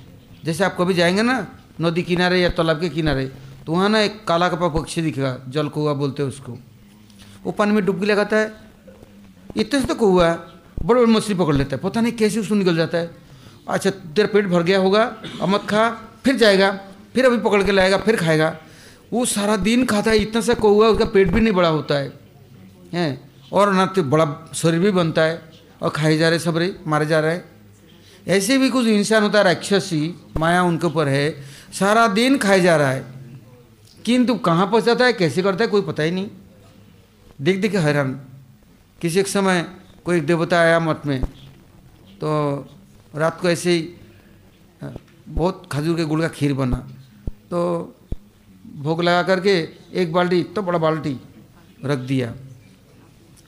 [0.46, 1.48] जैसे आप कभी जाएँगे ना
[1.82, 3.26] नदी किनारे या तालाब के किनारे
[3.66, 6.58] तो वहाँ ना एक काला कपा पक्षी दिखेगा जल कौआ बोलते हैं उसको।
[7.44, 8.52] वो पानी में डुबकी लगाता है।
[9.58, 10.34] इतने से तो कौआ।
[10.86, 13.12] बड़े बड़े मछली पकड़ लेता है। पता नहीं कैसे उसको निकल जाता है।
[13.70, 15.04] अच्छा तेरा पेट भर गया होगा,
[15.42, 15.90] अब मत खा,
[16.26, 16.72] फिर जाएगा,
[17.14, 18.58] फिर अभी पकड़ के लाएगा, फिर खाएगा।
[19.14, 22.14] वो सारा दिन खाता है, इतना सा कौआ उसका पेट भी नहीं बड़ा होता है।
[22.94, 23.32] हैं?
[23.54, 25.42] और ना तो बड़ा शरीर भी बनता है,
[25.82, 27.46] और खाए जा रहे सब रे, मारे जा रहे हैं।
[28.28, 32.78] ऐसे भी कुछ इंसान होता है, राक्षसी, माया उनके ऊपर है, सारा दिन खाए जा
[32.78, 33.06] रहा है।
[34.06, 36.30] किंतु कहाँ पहुँचाता है, कैसे करता है, कोई पता ही नहीं।
[37.42, 38.22] देख देख हैरान।
[39.02, 39.66] किसी एक समय
[40.06, 41.22] कोई देवता आया मत में
[42.22, 42.30] तो
[43.16, 44.90] रात को ऐसे ही
[45.28, 46.78] बहुत खजूर के गुड़ का खीर बना।
[47.52, 47.60] तो
[48.76, 49.54] भोग लगा करके
[49.94, 51.16] एक बाल्टी तो बड़ा बाल्टी
[51.86, 52.34] रख दिया।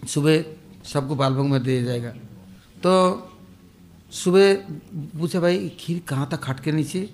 [0.08, 0.44] सुबह
[0.84, 2.10] सबको बाल भोग में दे जाएगा।
[2.84, 2.94] तो
[4.12, 4.54] सुबह
[5.20, 7.10] पूछा, भाई, खीर कहाँ था खट के नीचे?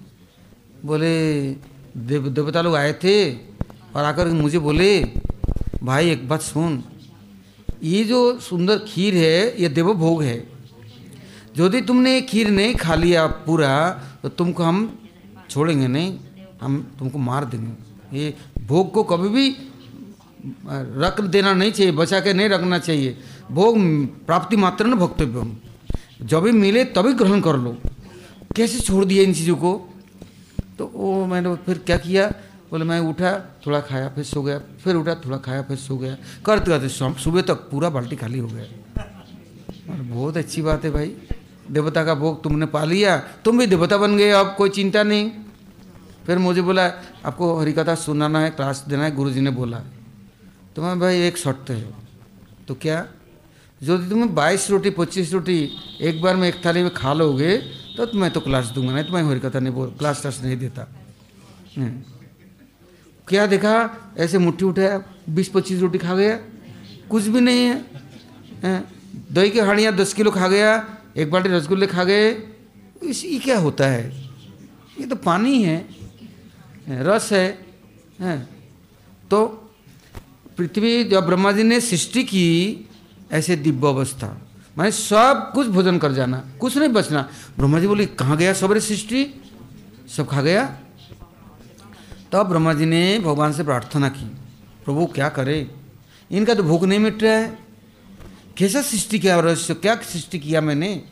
[0.86, 1.14] बोले,
[1.98, 3.16] देव, देवता लोग आए थे
[3.96, 5.04] और आकर मुझे बोले,
[5.84, 6.84] भाई, एक बात सुन
[7.84, 10.38] ये जो सुंदर खीर है, ये देव भोग है।
[11.58, 13.72] यदि तुमने ये खीर नहीं खा लिया पूरा
[14.24, 14.78] तो तुमको हम
[15.50, 16.18] छोड़ेंगे नहीं,
[16.62, 19.50] हम तुमको मार देंगे। ये भोग को कभी भी
[20.98, 23.18] रख देना नहीं चाहिए, बचा के नहीं रखना चाहिए।
[23.52, 23.78] भोग
[24.26, 25.46] प्राप्ति मात्र न भक्तव्य
[26.24, 27.76] जब भी मिले तभी ग्रहण कर लो।
[28.56, 29.72] कैसे छोड़ दिया इन चीज़ों को?
[30.78, 32.32] तो वो मैंने फिर क्या किया?
[32.74, 36.18] बोले, मैं उठा, थोड़ा खाया, फिर सो गया, फिर उठा, थोड़ा खाया, फिर सो गया।
[36.46, 38.64] करते करते सुबह तक पूरा बाल्टी खाली हो गया।
[39.90, 41.16] और बहुत अच्छी बात है भाई।
[41.72, 45.32] देवता का भोग तुमने पा लिया, तुम भी देवता बन गए, अब कोई चिंता नहीं।
[46.26, 46.86] फिर मुझे बोला,
[47.26, 49.80] आपको हरिकथा सुनाना है, क्लास देना है, गुरुजी ने बोला।
[50.76, 51.94] तो मैं, भाई, एक शर्त है।
[52.68, 53.08] तो क्या?
[53.84, 55.72] जो तुम्हें बाईस रोटी, पच्चीस रोटी
[56.02, 57.58] एक बार में एक थाली में खा लोगे
[57.98, 60.88] तो मैं तो क्लास दूँगा, नहीं तो मैं हरिकथा नहीं बोल, क्लास क्लास नहीं देता।
[61.78, 62.13] हम्म।
[63.28, 63.76] क्या देखा?
[64.18, 66.36] ऐसे मुट्ठी उठाया बीस पच्चीस रोटी खा गया।
[67.10, 68.84] कुछ भी नहीं है।
[69.32, 72.32] दही की हाड़ियाँ दस किलो खा गया एक बाल्टी रसगुल्ले खा गए।
[73.04, 74.04] इस ये क्या होता है?
[75.00, 75.78] ये तो पानी है
[76.90, 77.48] रस है,
[78.20, 78.48] है?
[79.32, 79.46] तो
[80.58, 82.46] पृथ्वी जब ब्रह्मा जी ने सृष्टि की
[83.32, 84.28] ऐसे दिव्य अवस्था।
[84.78, 87.22] माने सब कुछ भोजन कर जाना कुछ नहीं बचना।
[87.58, 89.26] ब्रह्मा जी बोले कहाँ गया सबरे सृष्टि?
[90.08, 90.80] सब खा गया।
[92.34, 94.26] तब ब्रह्मा जी ने भगवान से प्रार्थना की,
[94.86, 95.72] प्रभु, क्या करे?
[96.32, 97.60] इनका तो भूख नहीं मिट रहा है।
[98.58, 99.74] कैसा सृष्टि किया रहस्य?
[99.74, 101.04] क्या सृष्टि किया मैंने?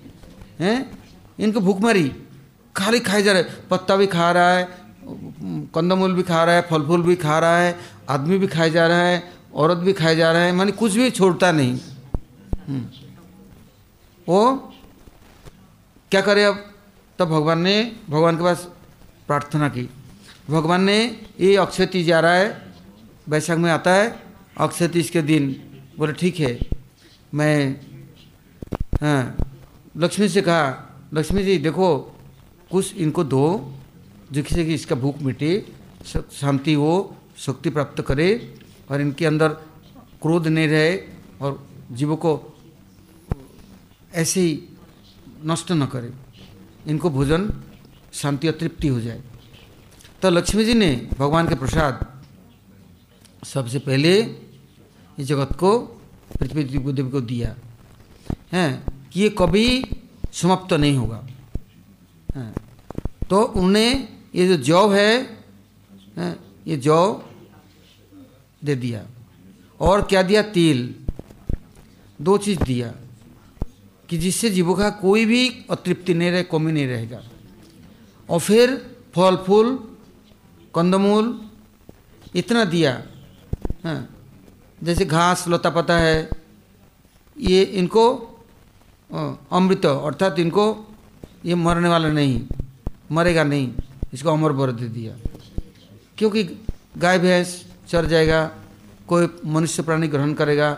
[0.60, 0.98] हैं?
[1.40, 2.16] इनको भूख मारी।
[2.76, 4.68] खाली खाए जा रहे पत्ता भी खा रहा है,
[5.76, 8.88] कंदमूल भी खा रहा है फल फूल भी खा रहा है, आदमी भी खाए जा
[8.88, 11.80] रहा है, औरत भी खाए जा रहा है, मानी कुछ भी छोड़ता नहीं।
[12.68, 12.86] हम्म।
[14.28, 14.74] वो
[16.12, 16.72] क्या करे अब?
[17.20, 18.68] तब भगवान ने, भगवान के पास
[19.28, 19.90] प्रार्थना की।
[20.52, 21.00] भगवान ने
[21.40, 22.48] ये अक्षय तीज आ रहा है,
[23.30, 24.08] वैशाख में आता है,
[24.58, 25.52] अक्षय तीज के दिन।
[25.98, 26.60] बोले, ठीक है।
[27.34, 27.56] मैं
[29.02, 29.38] हाँ
[29.98, 30.64] लक्ष्मी से कहा,
[31.14, 31.88] लक्ष्मी जी, देखो,
[32.72, 33.46] कुछ इनको दो,
[34.32, 35.52] जिससे कि इसका भूख मिटे
[36.06, 38.30] शांति हो, शक्ति प्राप्त करे
[38.92, 39.50] और इनके अंदर
[40.22, 40.96] क्रोध नहीं रहे
[41.42, 42.32] और जीवों को
[44.14, 44.64] ऐसे ही
[45.46, 46.12] नष्ट न करे।
[46.88, 47.52] इनको भोजन
[48.14, 49.22] शांति और तृप्ति हो जाए।
[50.22, 52.24] तो लक्ष्मी जी ने भगवान के प्रसाद
[53.46, 54.20] सबसे पहले
[55.20, 55.80] इस जगत को
[56.40, 57.56] पृथ्वी देवी को दिया।
[58.52, 59.86] है कि ये कभी
[60.34, 61.28] समाप्त तो नहीं होगा।
[62.36, 62.54] है
[63.30, 65.44] तो उन्हें ये जो जौ है,
[66.18, 67.24] है ये जौ
[68.64, 69.06] दे दिया।
[69.80, 70.42] और क्या दिया?
[70.42, 70.96] तिल।
[72.22, 72.94] दो चीज़ दिया
[74.10, 77.24] कि जिससे जीवों का कोई भी अतृप्ति नहीं रहे कमी नहीं रहेगा।
[78.30, 79.91] और फिर फल फूल
[80.74, 81.26] कंदमूल
[82.36, 82.92] इतना दिया
[83.84, 84.00] हाँ
[84.82, 86.30] जैसे घास, लता पता है,
[87.38, 88.04] ये इनको
[89.52, 90.66] अमृत, अर्थात इनको
[91.46, 92.42] ये मरने वाला नहीं,
[93.12, 93.74] मरेगा नहीं,
[94.14, 95.16] इसको अमर बर दे दिया।
[96.18, 96.44] क्योंकि
[96.98, 97.50] गाय भैंस
[97.90, 98.40] चर जाएगा,
[99.08, 100.74] कोई मनुष्य प्राणी ग्रहण करेगा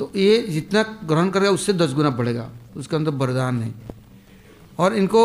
[0.00, 3.72] तो ये जितना ग्रहण करेगा, उससे दस गुना बढ़ेगा, उसके अंदर वरदान है।
[4.78, 5.22] और इनको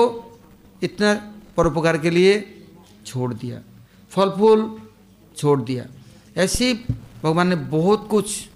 [0.82, 1.13] इतना
[1.57, 2.34] परोपकार के लिए
[3.05, 3.59] छोड़ दिया।
[4.12, 4.82] फल फूल
[5.38, 5.86] छोड़ दिया।
[6.38, 6.74] ऐसे
[7.24, 8.47] भगवान ने बहुत कुछ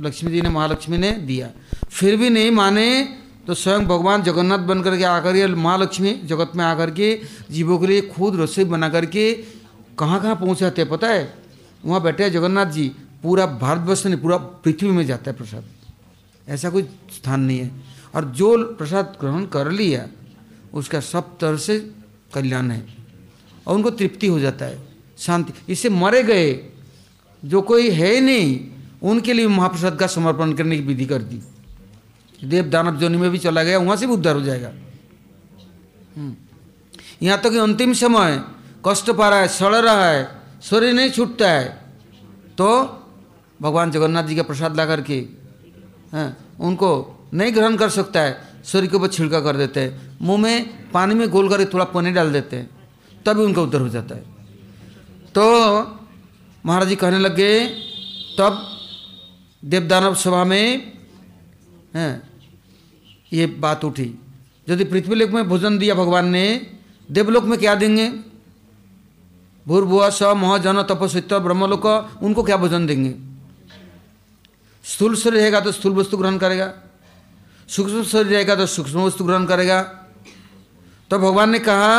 [0.00, 1.50] लक्ष्मी जी ने, महालक्ष्मी ने दिया।
[1.88, 6.52] फिर भी नहीं माने तो स्वयं भगवान जगन्नाथ बन करके आकर के माँ लक्ष्मी जगत
[6.56, 7.20] में आकर के,
[7.50, 9.32] जीवों के लिए खुद रसोई बना करके
[9.98, 11.34] कहाँ कहाँ पहुँचाते हैं पता है?
[11.84, 12.88] वहाँ बैठे जगन्नाथ जी,
[13.22, 15.64] पूरा भारतवर्ष नहीं, पूरा पृथ्वी में जाता है प्रसाद।
[16.48, 16.82] ऐसा कोई
[17.12, 17.70] स्थान नहीं है।
[18.14, 20.06] और जो प्रसाद ग्रहण कर लिया,
[20.74, 21.78] उसका सब तरह से
[22.34, 23.03] कल्याण है।
[23.66, 24.78] और उनको तृप्ति हो जाता है,
[25.18, 26.52] शांति। इससे मरे गए,
[27.42, 28.60] जो कोई है नहीं,
[29.02, 31.40] उनके लिए महाप्रसाद का समर्पण करने की विधि कर दी।
[32.40, 34.72] देव दानव जोनि में भी चला गया, वहाँ से भी उद्धार हो जाएगा।
[36.16, 36.34] हम्म।
[37.22, 38.42] यहाँ तक तो अंतिम समय,
[38.86, 40.28] कष्ट पा रहा है, सड़ रहा है,
[40.62, 41.64] शरीर नहीं छूटता है
[42.58, 42.66] तो
[43.60, 45.14] भगवान जगन्नाथ जी का प्रसाद ला करके,
[46.12, 46.90] हैं, उनको
[47.34, 51.14] नहीं ग्रहण कर सकता है, शरीर के ऊपर छिड़का कर देते हैं। मुँह में, पानी
[51.14, 52.70] में गोल करके थोड़ा पानी डाल देते हैं।
[53.26, 54.22] तभी उनका उद्धार हो जाता है।
[55.34, 55.44] तो
[56.64, 57.66] महाराज जी कहने लगे
[58.38, 58.60] तब
[59.62, 60.92] देवदानव सभा में,
[61.94, 62.30] हैं,
[63.32, 64.14] ये बात उठी।
[64.68, 66.44] यदि पृथ्वीलोक में भोजन दिया भगवान ने,
[67.08, 68.08] देवलोक में क्या देंगे?
[69.66, 71.86] भूर्भुआ स महाजन तपस्वित्व ब्रह्मलोक,
[72.22, 73.14] उनको क्या भोजन देंगे?
[74.84, 76.72] स्थूल शरीर रहेगा तो स्थूल वस्तु ग्रहण करेगा।
[77.68, 79.82] सूक्ष्म शरीर रहेगा तो सूक्ष्म वस्तु ग्रहण करेगा।
[81.10, 81.96] तो भगवान ने कहा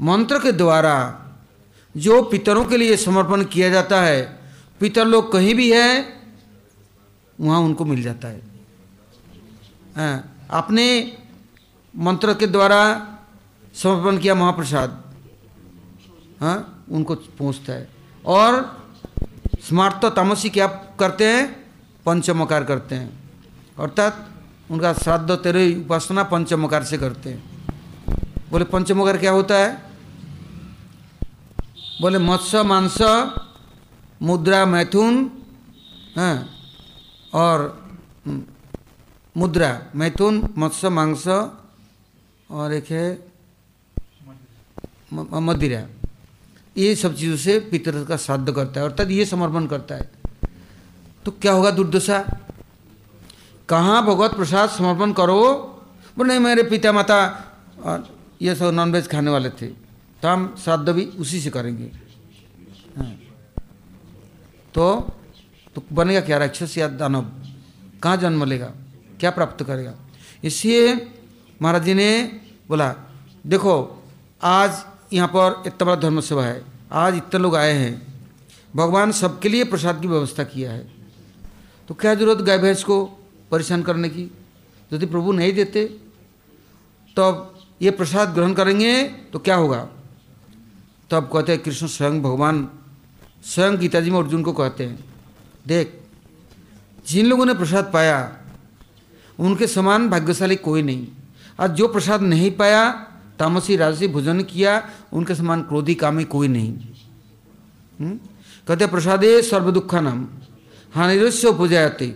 [0.00, 0.96] मंत्र के द्वारा
[1.96, 4.40] जो पितरों के लिए समर्पण किया जाता है,
[4.80, 6.04] पितर लोग कहीं भी है,
[7.40, 8.40] वहाँ उनको मिल जाता है।
[10.50, 11.16] अपने
[11.96, 12.80] मंत्र के द्वारा
[13.74, 15.02] समर्पण किया महाप्रसाद
[16.40, 17.88] हाँ उनको पहुँचता है।
[18.26, 18.86] और
[19.68, 20.66] स्मार्त तामसी क्या
[21.00, 21.72] करते हैं?
[22.06, 23.32] पंचमकार करते हैं।
[23.78, 24.28] अर्थात
[24.70, 27.68] उनका श्राद्ध तेरे उपासना पंचमकार से करते हैं।
[28.50, 29.89] बोले, पंचमकार क्या होता है?
[32.00, 32.98] बोले मत्स्य मांस
[34.22, 35.14] मुद्रा मैथुन
[36.16, 36.36] हाँ
[37.34, 37.58] और
[38.26, 38.42] हम्म,
[39.36, 43.06] मुद्रा मैथुन मत्स्य मांस और एक है
[45.12, 45.82] मदिरा।
[46.76, 50.08] ये सब चीज़ों से पितर का श्राद्ध करता है अर्थात ये समर्पण करता है।
[51.24, 52.18] तो क्या होगा दुर्दशा?
[53.68, 55.40] कहाँ भगवत प्रसाद समर्पण करो?
[56.16, 57.18] बोले नहीं मेरे पिता माता
[57.84, 58.08] और
[58.42, 59.89] ये सब नॉनवेज खाने वाले थे।
[60.22, 61.90] तो हम श्राद्ध भी उसी से करेंगे।
[62.96, 63.12] हाँ।
[64.74, 64.84] तो
[65.76, 66.38] तो बनेगा क्या?
[66.38, 67.24] राक्षस या दानव?
[68.02, 68.66] कहाँ जन्म लेगा?
[69.20, 69.94] क्या प्राप्त करेगा?
[70.44, 70.94] इसलिए
[71.62, 72.94] महाराज जी ने बोला,
[73.46, 74.02] देखो,
[74.42, 76.62] आज यहाँ पर इतना बड़ा धर्म सेवा है।
[76.92, 77.94] आज इतने लोग आए हैं।
[78.76, 80.86] भगवान सबके लिए प्रसाद की व्यवस्था किया है।
[81.88, 83.04] तो क्या ज़रूरत गाय भैंस को
[83.50, 84.30] परेशान करने की?
[84.90, 85.84] यदि प्रभु नहीं देते
[87.16, 87.24] तो
[87.82, 89.02] ये प्रसाद ग्रहण करेंगे
[89.32, 89.88] तो क्या होगा?
[91.10, 92.68] तो कहते हैं कृष्ण स्वयं भगवान,
[93.44, 95.04] स्वयं गीता जी में अर्जुन को कहते हैं,
[95.66, 96.00] देख,
[97.08, 98.36] जिन लोगों ने प्रसाद पाया,
[99.38, 101.06] उनके समान भाग्यशाली कोई नहीं।
[101.60, 102.90] और जो प्रसाद नहीं पाया,
[103.38, 106.72] तामसी, राजसी, भोजन किया, उनके समान क्रोधी कामी कोई नहीं।
[108.00, 108.18] हम्म?
[108.68, 110.28] कहते प्रसादे सर्व दुखा नाम
[110.94, 112.06] हानिरस्य उपजाते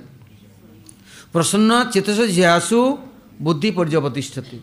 [1.32, 2.98] प्रसन्न चित्त ज्यासु,
[3.42, 4.60] बुद्धि पर्यवतिष्ठते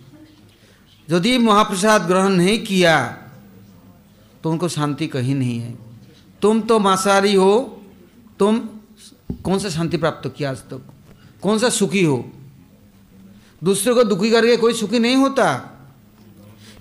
[1.10, 3.21] यदि महाप्रसाद ग्रहण नहीं किया
[4.44, 5.76] तो उनको शांति कहीं नहीं है।
[6.42, 7.82] तुम तो मांसाहारी हो,
[8.40, 8.60] तुम
[9.44, 10.82] कौन सा शांति प्राप्त किया आज तक?
[11.42, 12.32] कौन सा सुखी हो?
[13.64, 15.78] दूसरे को दुखी करके कोई सुखी नहीं होता।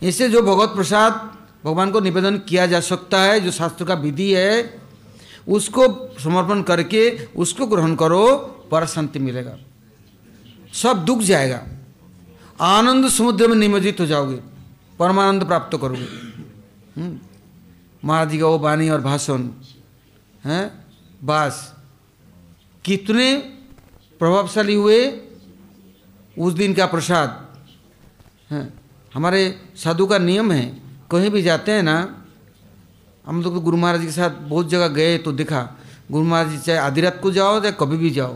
[0.02, 4.34] इससे जो भगवत प्रसाद भगवान को निवेदन किया जा सकता है, जो शास्त्र का विधि
[4.34, 4.82] है,
[5.48, 8.36] उसको समर्पण करके उसको ग्रहण करो,
[8.70, 9.56] पर शांति मिलेगा।
[10.72, 11.66] सब दुख जाएगा।
[12.61, 14.40] आनंद समुद्र में निमज्जित हो जाओगे,
[14.98, 16.06] परमानंद प्राप्त करोगे।
[17.00, 17.18] हम्म।
[18.03, 19.48] महाराज जी का वो वाणी और भाषण।
[20.44, 20.64] हैं?
[21.24, 21.57] बास।
[22.84, 23.36] कितने
[24.20, 25.01] प्रभावशाली हुए
[26.36, 27.48] उस दिन का प्रसाद?
[28.51, 28.72] हैं?
[29.12, 29.42] हमारे
[29.76, 30.64] साधु का नियम है,
[31.11, 31.98] कहीं भी जाते हैं ना,
[33.24, 35.61] हम लोग तो गुरु महाराज के साथ बहुत जगह गए तो देखा,
[36.11, 38.34] गुरु महाराज जी चाहे आधी रात को जाओ चाहे कभी भी जाओ,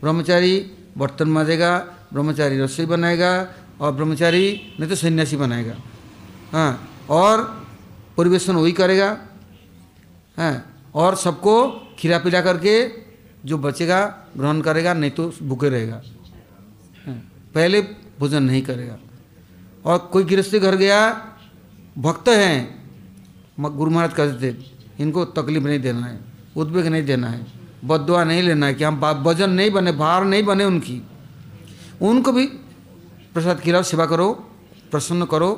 [0.00, 0.58] ब्रह्मचारी
[0.98, 1.78] बर्तन माजेगा,
[2.12, 3.32] ब्रह्मचारी रसोई बनाएगा
[3.80, 5.74] और ब्रह्मचारी नहीं तो सन्यासी बनाएगा।
[6.52, 6.70] हाँ
[7.10, 7.61] और
[8.16, 9.08] परिवेशन वही करेगा,
[10.38, 10.64] हैं?
[10.94, 11.54] और सबको
[11.98, 12.74] खिला पिला करके
[13.44, 14.00] जो बचेगा,
[14.36, 16.02] ग्रहण करेगा, नहीं तो भूखे रहेगा
[17.54, 17.80] पहले
[18.18, 18.98] भोजन नहीं करेगा।
[19.84, 20.98] और कोई गृहस्थी घर गया,
[21.98, 22.82] भक्त हैं
[23.60, 24.56] गुरु महाराज कहते थे,
[24.98, 26.18] इनको तकलीफ़ नहीं देना है,
[26.56, 27.46] उद्वेग नहीं देना है,
[27.84, 31.02] बदुआ नहीं लेना है कि हम वज़न नहीं बने, भार नहीं बने उनकी।
[32.00, 32.46] उनको भी
[33.34, 34.32] प्रसाद खिलाओ, सेवा करो,
[34.90, 35.50] प्रसन्न करो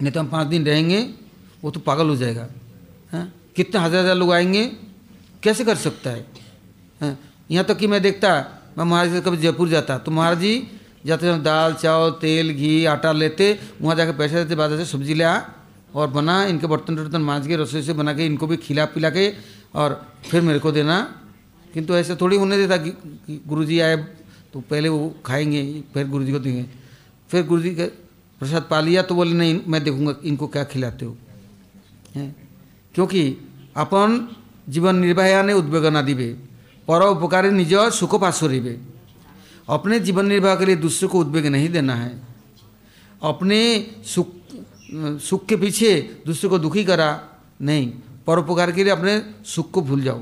[0.00, 1.00] नहीं तो हम पाँच दिन रहेंगे
[1.62, 2.50] वो तो पागल हो जाएगा। हैं?
[3.12, 3.32] हाँ?
[3.56, 4.64] कितने हज़ार हज़ार लोग आएँगे?
[5.42, 6.26] कैसे कर सकता है?
[7.00, 7.18] हाँ?
[7.50, 8.30] यहाँ तक कि मैं देखता
[8.78, 10.66] मैं महाराज से कभी जयपुर जाता तो महाराज जी
[11.06, 15.14] जाते हैं दाल चावल तेल घी आटा लेते वहाँ जाके पैसे देते बाज़ार से सब्ज़ी
[15.14, 15.40] ले आ
[15.94, 19.10] और बना इनके बर्तन वर्तन मांज के रसोई से बना के इनको भी खिला पिला
[19.10, 19.32] के
[19.74, 19.94] और
[20.24, 21.00] फिर मेरे को देना।
[21.74, 23.96] किंतु ऐसे थोड़ी होने देता कि, कि गुरु जी आए
[24.52, 25.62] तो पहले वो खाएँगे
[25.94, 26.64] फिर गुरु जी को देंगे।
[27.30, 27.86] फिर गुरु जी के
[28.40, 31.16] प्रसाद पा लिया तो बोले, नहीं, मैं देखूँगा इनको क्या खिलाते हो।
[32.94, 33.22] क्योंकि
[33.76, 34.36] अपन
[34.68, 36.28] जीवन निर्वाहाने उद्वेग न दिवे
[36.88, 38.80] पर उपकारी निज सुख पास पासरिवे
[39.68, 42.20] अपने जीवन निर्वाह के लिए दूसरे को उद्वेग नहीं देना है।
[43.22, 44.28] अपने सुख
[45.20, 47.28] सुख के पीछे दूसरे को दुखी करा,
[47.60, 47.92] नहीं
[48.26, 50.20] परोपकार के लिए अपने सुख को भूल जाओ।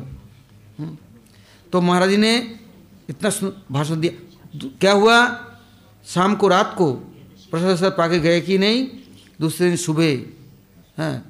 [0.79, 0.97] हम्म।
[1.73, 2.61] तो महाराज जी ने
[3.11, 3.31] इतना
[3.71, 4.12] भाषण दिया।
[4.81, 5.17] क्या हुआ?
[6.07, 7.16] शाम को रात को
[7.53, 8.86] प्रसाद सर पाके गए कि नहीं?
[9.40, 10.11] दूसरे दिन सुबह,
[10.99, 11.24] हैं,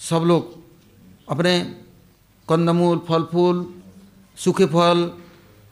[0.00, 0.56] सब लोग
[1.28, 1.58] अपने
[2.48, 3.66] कंदमूल फल फूल
[4.38, 5.10] सूखे फल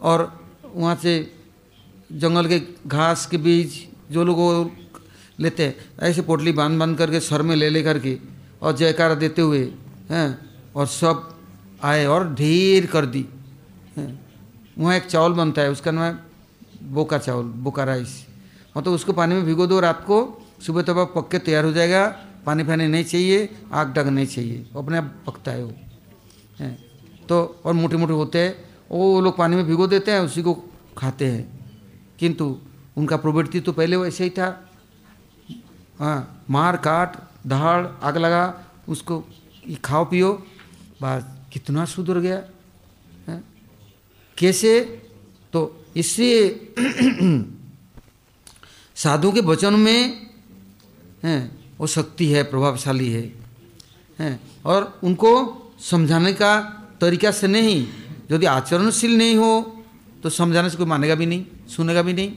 [0.01, 0.33] और
[0.75, 1.15] वहाँ से
[2.13, 4.71] जंगल के घास के बीज जो लोग
[5.41, 8.19] लेते हैं, ऐसे पोटली बाँध बाँध करके सर में ले ले करके
[8.63, 9.65] और जयकारा देते हुए,
[10.11, 10.39] हैं,
[10.77, 11.29] और सब
[11.83, 13.25] आए और ढेर कर दी
[14.79, 16.19] वहाँ एक चावल बनता है, उसका नाम है
[16.93, 18.26] बोका चावल, बोका राइस।
[18.77, 21.73] मतलब उसको पानी में भिगो दो, रात को। सुबह तब आप पक के तैयार हो
[21.73, 25.73] जाएगा। पानी फानी नहीं चाहिए, आग डग नहीं चाहिए। अपने आप पकता है वो।
[26.59, 26.85] है।
[27.29, 30.55] तो और मोटे मोटे होते हैं। वो लोग पानी में भिगो देते हैं, उसी को
[30.99, 31.71] खाते हैं।
[32.19, 32.59] किंतु
[32.97, 34.71] उनका प्रवृत्ति तो पहले वैसे ही था।
[35.99, 37.17] हाँ मार, काट,
[37.47, 39.25] दहाड़, आग लगा, उसको
[39.85, 40.47] खाओ, पियो।
[41.03, 42.43] बस कितना सुधर गया।
[43.29, 43.45] है।
[44.39, 44.81] कैसे?
[45.53, 46.75] तो इसलिए
[48.97, 50.01] साधु के वचन में,
[51.25, 51.41] हैं,
[51.79, 53.23] वो शक्ति है, प्रभावशाली है,
[54.19, 55.33] हैं, और उनको
[55.81, 56.59] समझाने का
[57.01, 57.87] तरीका से नहीं,
[58.31, 59.73] यदि आचरणशील नहीं हो
[60.23, 62.33] तो समझाने से कोई मानेगा भी नहीं, सुनेगा भी नहीं,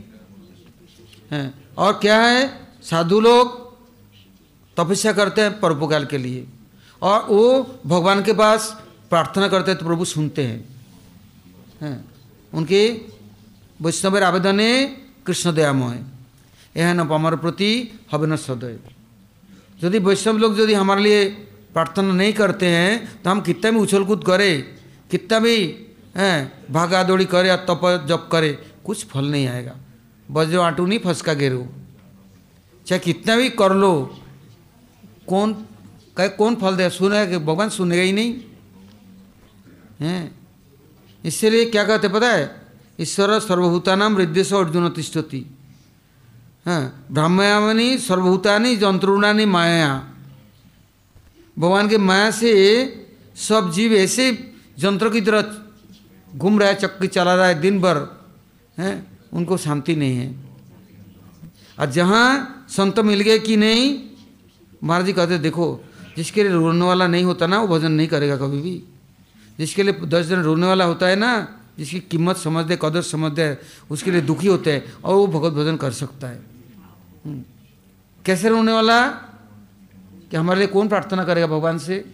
[1.32, 2.44] हैं, और क्या है,
[2.84, 3.58] साधु लोग
[4.78, 6.46] तपस्या करते हैं परोपकार के लिए,
[7.02, 8.70] और वो भगवान के पास
[9.10, 10.60] प्रार्थना करते हैं तो प्रभु सुनते हैं
[11.82, 12.06] हैं,
[12.54, 12.88] उनके
[13.80, 14.70] वैष्णवेर आवेदने
[15.26, 16.09] कृष्ण दयामय यह
[16.76, 17.70] एहन हमारे प्रति
[18.12, 18.80] हवन सदैव।
[19.80, 21.26] यदि वैष्णव लोग यदि हमारे लिए
[21.74, 24.64] प्रार्थना नहीं करते हैं तो हम कितना भी उछल कूद करें,
[25.12, 25.58] कितना भी
[26.72, 28.52] भागा दौड़ी करे या तप जप करे,
[28.86, 29.76] कुछ फल नहीं आएगा।
[30.30, 31.66] वज्र आटू नहीं फंसका गेरू
[32.88, 33.94] चाहे कितना भी कर लो,
[35.28, 35.54] कौन,
[36.18, 38.34] कहे कौन फल दे, सुने कि भगवान सुनेगा ही नहीं।
[40.00, 40.32] हैं?
[41.24, 42.44] इसलिए क्या कहते पता है?
[43.00, 45.46] ईश्वर सर्वभूतानाम हृदय से अर्जुन तिष्ठती।
[46.66, 50.10] हाँ ब्राह्मयामनी, सर्वभूतानी, जंत्रुणानी, माया।
[51.60, 52.52] भगवान के माया से
[53.36, 55.46] सब जीव ऐसे जंत्र की तरह
[56.38, 58.20] घूम रहा है, चक्की चला रहा है दिन भर
[58.80, 60.36] हैं, उनको शांति नहीं है।
[61.80, 64.04] और जहाँ संत मिल गए कि नहीं,
[64.84, 65.84] महाराज जी कहते, देखो,
[66.18, 68.84] जिसके लिए रोने वाला नहीं होता ना, वो भजन नहीं करेगा कभी भी।
[69.60, 73.32] जिसके लिए दस दिन रोने वाला होता है ना, जिसकी कीमत समझ दे, कदर समझ
[73.32, 73.58] दे,
[73.92, 76.49] उसके लिए दुखी होते हैं, और वो भगवत भजन कर सकता है।
[78.26, 79.08] कैसे रोने वाला?
[80.32, 82.06] कि हमारे लिए कौन प्रार्थना करेगा भगवान से?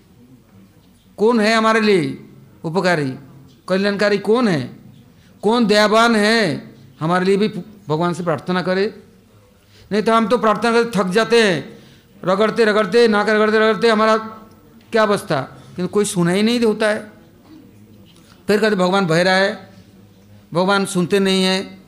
[1.18, 2.28] कौन है हमारे लिए
[2.64, 3.16] उपकारी?
[3.68, 4.80] कल्याणकारी कौन है?
[5.42, 6.72] कौन दयावान है?
[7.00, 7.48] हमारे लिए भी
[7.90, 9.04] भगवान से प्रार्थना करे।
[9.92, 11.80] नहीं तो हम तो प्रार्थना करते, थक जाते हैं।
[12.26, 14.18] रगड़ते रगड़ते, नाक रगड़ते रगड़ते हमारा
[14.92, 15.42] क्या अवस्था?
[15.76, 17.12] क्योंकि कोई सुना ही नहीं होता है।
[18.48, 19.70] फिर कहते, भगवान बह रहा है।
[20.54, 21.84] भगवान सुनते नहीं हैं।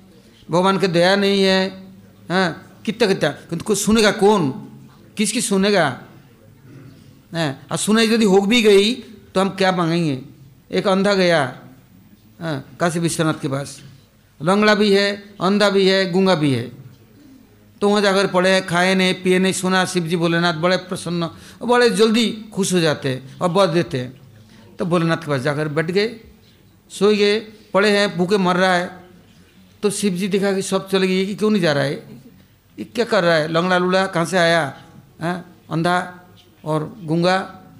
[0.51, 1.87] भगवान के दया नहीं है।
[2.29, 4.49] हाँ कितना कितना किंतु कोई सुनेगा कौन?
[5.17, 5.85] किसकी सुनेगा?
[7.33, 8.93] है, और सुनाई यदि हो भी गई
[9.35, 10.21] तो हम क्या मांगेंगे?
[10.71, 11.45] एक अंधा गया
[12.79, 13.79] काशी विश्वनाथ के पास।
[14.39, 15.11] लंगड़ा भी है,
[15.41, 16.63] अंधा भी है, गूँगा भी है।
[17.81, 21.67] तो वहाँ जाकर पढ़े, खाए नहीं, पिए नहीं, सुना शिव जी भोलेनाथ बड़े प्रसन्न और
[21.67, 25.67] बड़े जल्दी खुश हो जाते हैं और बध देते। हैं तो भोलेनाथ के पास जाकर
[25.69, 26.07] बैठ गए
[26.91, 27.39] सो गए
[27.73, 28.87] पड़े हैं, भूखे मर रहा है।
[29.83, 32.16] तो शिव जी देखा कि सब चले गए, कि क्यों नहीं जा रहा है?
[32.79, 33.47] ये क्या कर रहा है?
[33.47, 34.77] लंगड़ा लूड़ा कहाँ से आया?
[35.21, 35.45] है?
[35.71, 35.97] अंधा?
[36.65, 37.37] और गूँगा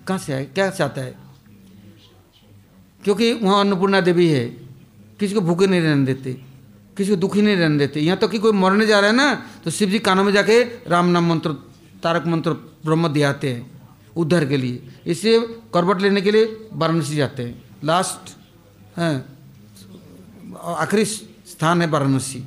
[0.07, 0.43] कहाँ से आया?
[0.43, 1.15] क्या चाहता है?
[3.03, 4.45] क्योंकि वहाँ अन्नपूर्णा देवी है।
[5.19, 6.33] किसी को भूखे नहीं रहने देते।
[6.97, 9.15] किसी को दुखी नहीं रहने देते। यहाँ तक तो कि कोई मरने जा रहा है
[9.15, 9.33] ना
[9.63, 11.51] तो शिव जी कानों में जाके राम नाम मंत्र,
[12.03, 12.51] तारक मंत्र,
[12.85, 13.71] ब्रह्म दियाते हैं
[14.15, 15.39] उद्धार के लिए। इसलिए
[15.73, 18.35] करवट लेने के लिए वाराणसी जाते हैं। लास्ट
[18.97, 19.25] हैं,
[20.57, 22.43] आखिरी स्थान है वाराणसी।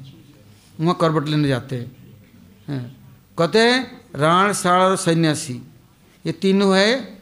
[0.80, 1.99] वहाँ करवट लेने जाते हैं हैं।
[2.70, 5.62] कहते हैं राण साड़ और सन्यासी।
[6.26, 7.18] ये तीनों है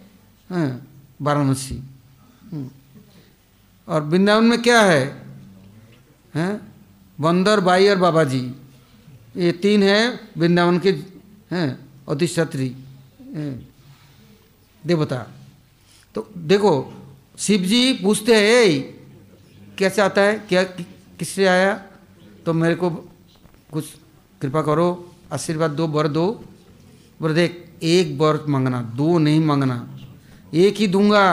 [1.22, 1.74] वाराणसी।
[2.52, 2.70] हम्म।
[3.88, 5.22] और वृंदावन में क्या है?
[6.34, 6.72] हैं,
[7.20, 8.54] बंदर, बाई और बाबा जी
[9.36, 10.90] ये तीन है, वृंदावन के,
[11.50, 12.76] हैं, अधिष्ठात्री।
[14.86, 15.26] देवता।
[16.14, 16.94] तो देखो
[17.38, 18.98] शिव जी पूछते हैं
[19.78, 20.38] क्या चाहता है?
[20.38, 20.62] क्या
[21.18, 21.86] किससे आया?
[22.46, 22.90] तो मेरे को
[23.72, 23.84] कुछ
[24.40, 26.44] कृपा करो। आशीर्वाद दो वर दो।
[27.20, 27.52] वर देख,
[27.82, 29.76] एक वर मांगना, दो नहीं मांगना।
[30.54, 31.24] एक ही दूँगा,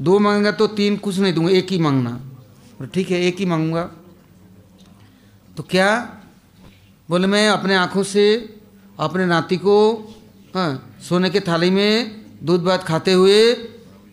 [0.00, 2.20] दो मांगेगा तो तीन कुछ नहीं दूँगा, एक ही मांगना।
[2.94, 3.82] ठीक है, एक ही मांगूँगा।
[5.56, 5.88] तो क्या?
[7.08, 8.24] बोले, मैं अपने आँखों से
[8.98, 9.76] अपने नाती को
[10.54, 13.52] हाँ सोने के थाली में दूध भात खाते हुए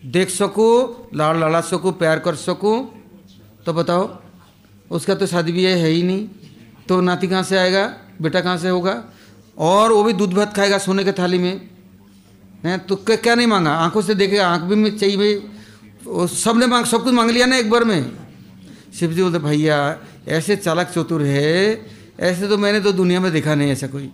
[0.06, 2.76] देख सकूँ, लाड़ लड़ा सकूँ, प्यार कर सकूँ?
[3.66, 4.18] तो बताओ,
[4.90, 6.28] उसका तो शादी भी है ही नहीं।
[6.88, 7.86] तो नाती कहाँ से आएगा?
[8.20, 8.92] बेटा कहाँ से होगा?
[9.58, 11.60] और वो भी दूध भात खाएगा सोने के थाली में।
[12.64, 13.70] हैं तो क्या नहीं मांगा?
[13.70, 17.56] आँखों से देखेगा आँख भी में चाहिए भाई। सबने मांग सब कुछ मांग लिया ना
[17.56, 18.12] एक बार में।
[18.94, 19.76] शिव जी बोलते भैया
[20.28, 21.80] ऐसे चालक चतुर है
[22.20, 24.06] ऐसे तो मैंने तो दुनिया में देखा नहीं ऐसा कोई।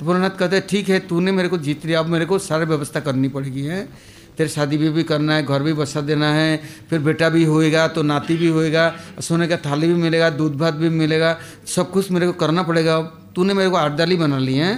[0.00, 3.00] तो भोलेनाथ कहते ठीक है तूने मेरे को जीत लिया अब मेरे को सारी व्यवस्था
[3.00, 3.84] करनी पड़ेगी है।
[4.36, 6.56] तेरे शादी भी, भी करना है घर भी बसा देना है
[6.90, 10.74] फिर बेटा भी होएगा तो नाती भी होएगा सोने का थाली भी मिलेगा दूध भात
[10.74, 11.36] भी मिलेगा
[11.66, 12.98] सब कुछ मेरे को करना पड़ेगा
[13.36, 14.72] तूने मेरे को आठ बना ली है।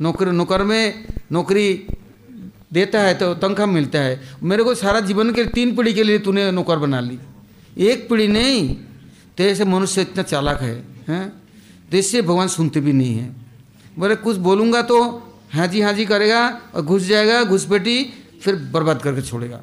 [0.00, 1.68] नौकरी, नौकर में नौकरी
[2.72, 6.18] देता है तो तनख्वाह मिलता है। मेरे को सारा जीवन के तीन पीढ़ी के लिए
[6.18, 7.18] तूने नौकर बना ली।
[7.78, 8.76] एक पीढ़ी नहीं
[9.36, 10.74] तेरे से मनुष्य इतना चालाक है,
[11.08, 11.28] हैं?
[11.90, 13.28] तो इससे भगवान सुनते भी नहीं है।
[13.98, 14.98] बोले, कुछ बोलूँगा तो
[15.52, 16.40] हाँ जी हाँ जी करेगा
[16.74, 18.04] और घुस जाएगा, घुसपैठी,
[18.42, 19.60] फिर बर्बाद करके छोड़ेगा।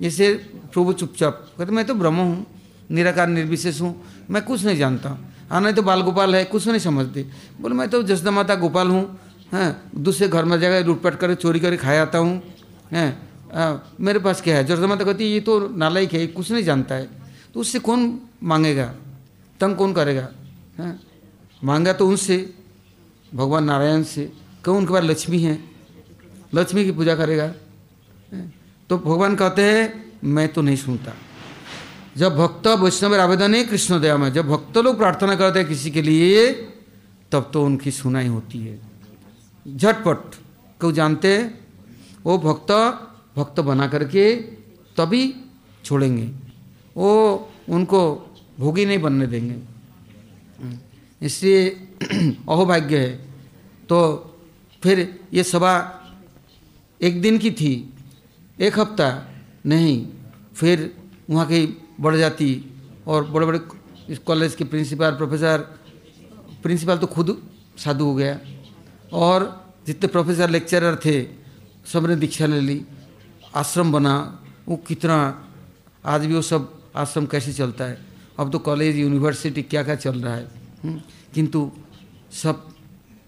[0.00, 0.32] जैसे
[0.72, 2.46] प्रभु चुपचाप कहते, मैं तो ब्रह्म हूँ,
[2.90, 3.94] निराकार, निर्विशेष हूँ,
[4.30, 5.18] मैं कुछ नहीं जानता।
[5.52, 7.22] हाँ नहीं तो बाल गोपाल है, कुछ नहीं समझते।
[7.60, 9.04] बोले, मैं तो जसदा माता गोपाल हूँ,
[9.52, 12.42] हैं, दूसरे घर में जाकर लूटपाट कर, चोरी करके खाए आता हूँ,
[12.92, 13.30] हैं
[14.00, 14.64] मेरे पास क्या है?
[14.64, 17.08] जसदा माता कहती, ये तो नालायक है, कुछ नहीं जानता है।
[17.54, 18.86] तो उससे कौन मांगेगा?
[19.60, 20.28] तंग कौन करेगा?
[20.78, 21.00] हैं,
[21.62, 22.38] मांगा तो उनसे,
[23.32, 24.24] भगवान नारायण से।
[24.64, 25.58] क्यों उनके पास लक्ष्मी है?
[26.54, 27.48] लक्ष्मी की पूजा करेगा।
[28.90, 29.84] तो भगवान कहते हैं,
[30.24, 31.12] मैं तो नहीं सुनता।
[32.16, 35.90] जब भक्त वैष्णव आवेदन है कृष्ण दया में, जब भक्त लोग प्रार्थना करते हैं किसी
[35.90, 36.52] के लिए,
[37.32, 38.80] तब तो उनकी सुनाई होती है।
[39.76, 40.34] झटपट,
[40.80, 41.66] क्यों जानते हैं?
[42.24, 42.72] वो भक्त
[43.36, 44.36] भक्त बना करके
[44.96, 45.34] तभी
[45.84, 46.30] छोड़ेंगे।
[46.96, 49.56] वो उनको भोगी नहीं बनने देंगे।
[51.22, 51.88] इसलिए
[52.48, 53.16] अहोभाग्य है।
[53.88, 54.28] तो
[54.82, 55.98] फिर ये सभा
[57.02, 57.94] एक दिन की थी,
[58.60, 59.28] एक हफ़्ता
[59.66, 60.08] नहीं,
[60.54, 60.94] फिर
[61.30, 62.48] वहाँ की बढ़ जाती
[63.06, 63.60] और बड़े बड़े
[64.08, 65.58] इस कॉलेज के प्रिंसिपल प्रोफेसर
[66.62, 67.36] प्रिंसिपल तो खुद
[67.78, 68.38] साधु हो गया।
[69.12, 69.38] और
[69.86, 71.22] जितने प्रोफेसर लेक्चरर थे
[71.86, 72.80] सबने दीक्षा ले ली
[73.56, 74.14] आश्रम बना
[74.68, 75.16] वो कितना
[76.04, 77.98] आज भी वो सब आश्रम कैसे चलता है?
[78.38, 80.46] अब तो कॉलेज यूनिवर्सिटी क्या क्या चल रहा है?
[80.84, 81.00] हम्म,
[81.34, 81.70] किंतु
[82.32, 82.68] सब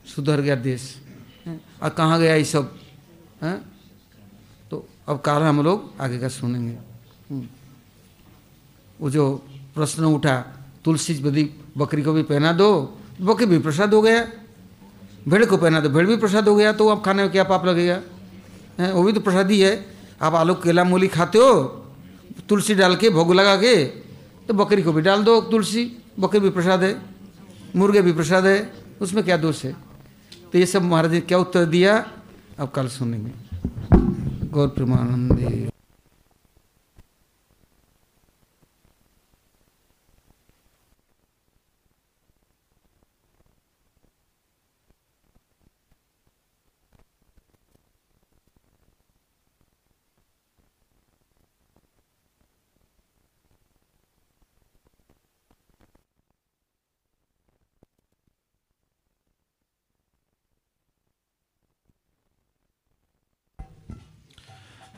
[0.06, 0.82] सुधर गया देश।
[1.82, 2.74] और कहाँ गया ये सब?
[3.42, 3.56] है
[4.70, 6.76] तो अब काल हम लोग आगे का सुनेंगे।
[7.30, 7.46] हम्म।
[9.00, 9.24] वो जो
[9.74, 10.36] प्रश्न उठा,
[10.84, 11.44] तुलसी बदी
[11.78, 12.70] बकरी को भी पहना दो,
[13.20, 14.20] बकरी भी प्रसाद हो गया।
[15.28, 17.64] भेड़ को पहना दो, भेड़ भी प्रसाद हो गया तो आप खाने में क्या पाप
[17.66, 17.98] लगेगा?
[18.78, 19.72] है, वो भी तो प्रसाद ही। है
[20.22, 21.52] आप आलू केला मूली खाते हो,
[22.48, 23.74] तुलसी डाल के, भोग लगा के
[24.46, 25.84] तो बकरी को भी डाल दो तुलसी,
[26.20, 26.92] बकरी भी प्रसाद है,
[27.76, 29.72] मुर्गे भी प्रसाद है, उसमें क्या दोष है?
[30.52, 31.98] तो ये सब महाराज ने क्या उत्तर दिया?
[32.58, 33.32] अब कल सुनेंगे।
[34.48, 35.73] गौर प्रेमानंद।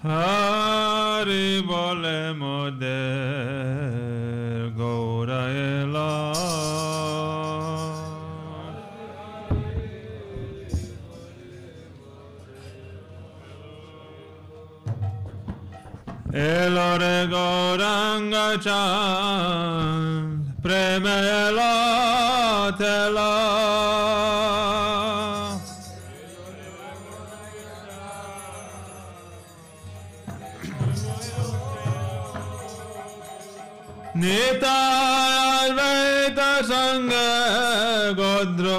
[0.05, 3.05] হরি বলে মোদে
[4.77, 5.95] গৌরায়ল
[16.51, 18.35] এলো রে গৌরাঙ্গ
[18.65, 19.24] চাঁদ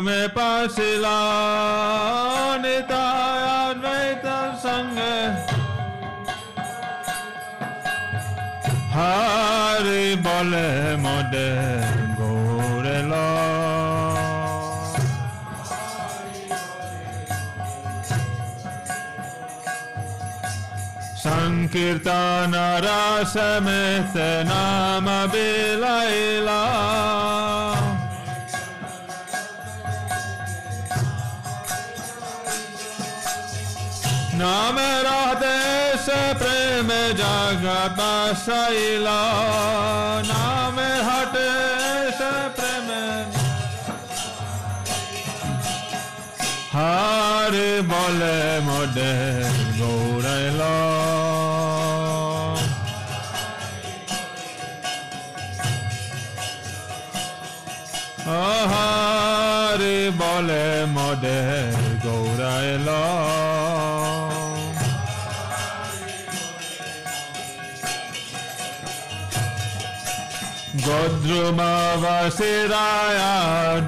[0.02, 1.18] में पासिला
[4.66, 4.98] संग।
[8.93, 10.54] हरि बोल
[11.00, 11.34] मद
[12.20, 12.86] गोर
[21.18, 22.54] संकीर्तन
[22.86, 26.62] रस में नाम बिलैला
[34.38, 38.00] नाम राधे से प्रेम जगत
[38.38, 39.22] शैला
[40.28, 42.90] नाम हटेश से प्रेम।
[46.74, 47.58] हर
[47.92, 49.14] बोले मोडे
[49.80, 50.76] गौरला।
[58.70, 59.82] हर
[60.22, 61.40] बोले मोडे
[62.06, 63.37] गौरला।
[70.88, 72.00] ಗೊದ್ರುಮವಸಿರಾಯ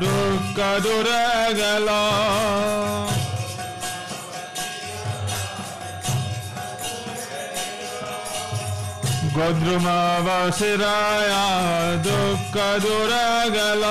[0.01, 1.89] ದುಃಖದುರಗಲ
[10.01, 11.31] ಗೊದ್ರುಮವಸಿರಾಯ
[12.05, 13.83] ದುಃಖದುರಗಲ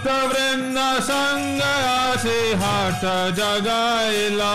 [0.00, 1.60] भक्त वृंद संग
[2.22, 3.02] से हट
[3.36, 4.52] जगाइला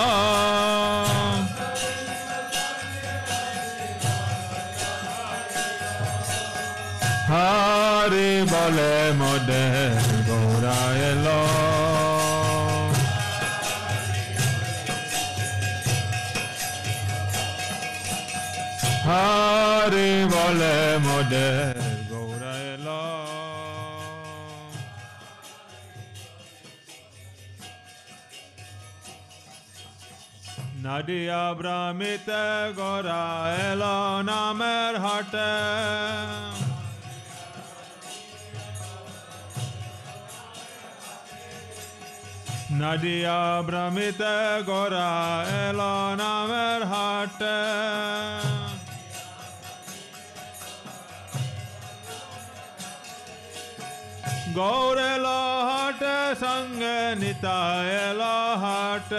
[7.28, 9.64] हरे बोले मोदे
[10.28, 11.40] गौरायलो।
[19.06, 21.85] हरे बोले मोदे
[30.86, 35.50] Nadia Bramite Gora Elona Merhate.
[42.70, 47.58] Nadia Bramite Gora Elona Merhate.
[54.56, 56.04] गौर लाहट
[56.40, 56.82] संग
[57.20, 59.12] निताय लाहट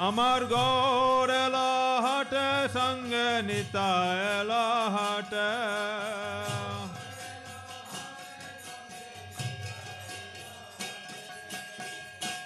[0.00, 1.56] আমার গৌরেল
[2.04, 2.32] হাট
[2.76, 3.12] সঙ্গ
[3.48, 4.50] নিতায়ল
[4.96, 5.32] হাট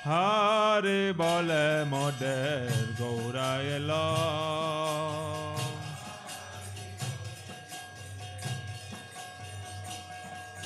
[0.07, 3.91] হারে বলে মদের গৌরায়ল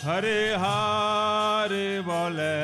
[0.04, 2.54] হরে হারে বলে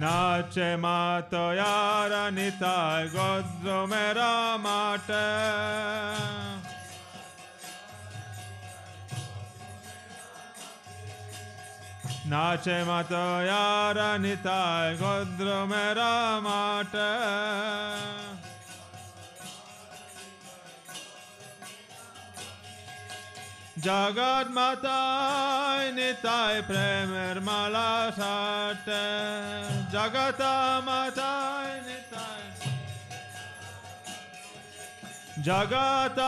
[0.00, 5.10] नाचे मात यार निताय गोद्र मेरा माट
[12.30, 13.12] नाचे मात
[13.48, 16.12] यार निताय गोद्र मेरा
[16.42, 16.96] माट
[23.85, 29.07] জগৎ মাতায় নিতায় প্রেমের মালা সাটে
[29.91, 30.41] জগত
[30.87, 32.47] মাতায় নিতায়
[35.47, 36.19] জগত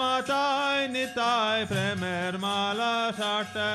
[0.00, 3.74] মাতায় নিতায় প্রেমের মালা সাটে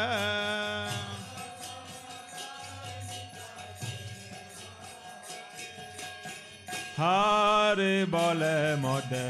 [6.97, 9.29] হারে বলে মদে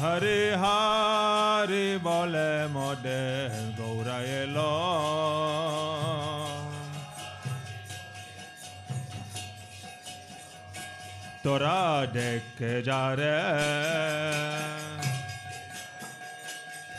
[0.00, 4.46] Hare Hare Bole Mode Gauraye
[11.44, 13.36] तोरा देख के जा रे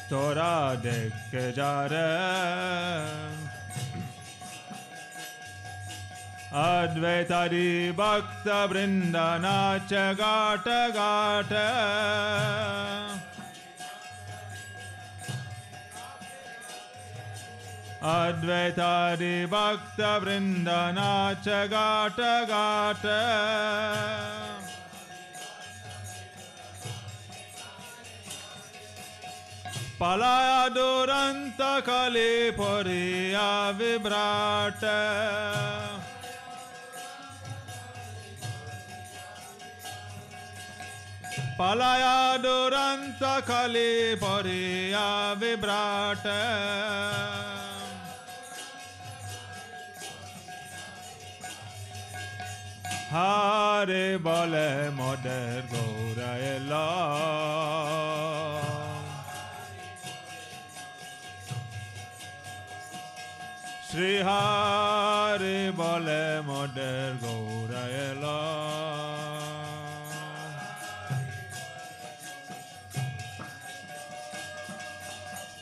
[0.09, 0.53] तोरा
[0.85, 2.07] देख के जा रे
[6.53, 9.13] अद्वैतारी भक्त वृंद
[9.43, 10.65] नाच गाट
[10.95, 11.51] गाट।
[18.03, 20.67] अद्वैतारी भक्त वृंद
[20.97, 22.19] नाच गाट
[22.49, 23.07] गाट।
[30.01, 34.85] पलाया दुरंत कली परिया विभ्राट।
[41.61, 45.07] पलाया दुरंत कले परिया
[45.41, 46.25] विभ्राट
[53.13, 54.69] হারে বলে
[54.99, 56.73] মদের গৌরায় ল
[64.23, 67.70] শ্রীহারে বলে মদের Gour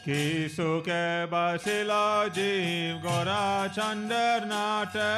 [0.10, 5.12] Kisuke basila jiv gora chander nate.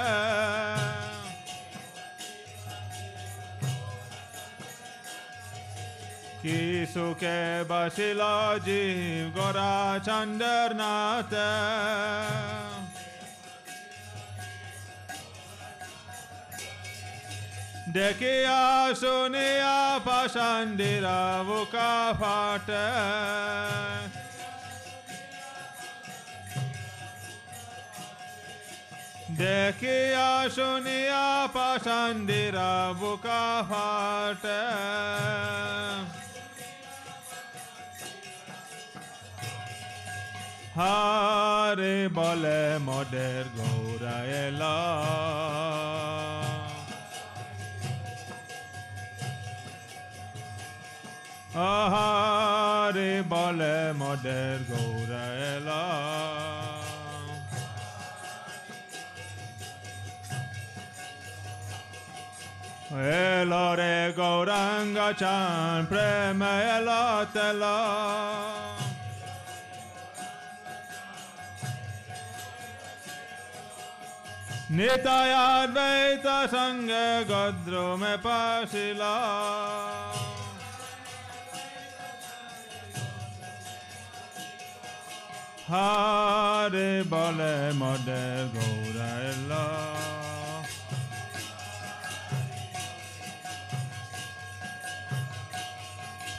[6.44, 11.50] Kisuke basila jiv gora chander nate.
[17.92, 22.88] देखिया सुनिया पसंदीरा वो का फाटे
[29.42, 34.44] দেখিয়া শুনিয়া পাষাণ্ডেরা বোকা ফাট।
[40.78, 44.78] হারে বলে মদের গৌরা এলা।
[51.74, 55.84] আহারে বলে মদের গৌরা এলা।
[62.94, 67.78] Elore Gauranga Chan Prema Elatela.
[74.70, 79.16] Nitayadvaita Sangha Godrume Pasila.
[85.70, 90.01] Hare Bale Mode Gaura Elatela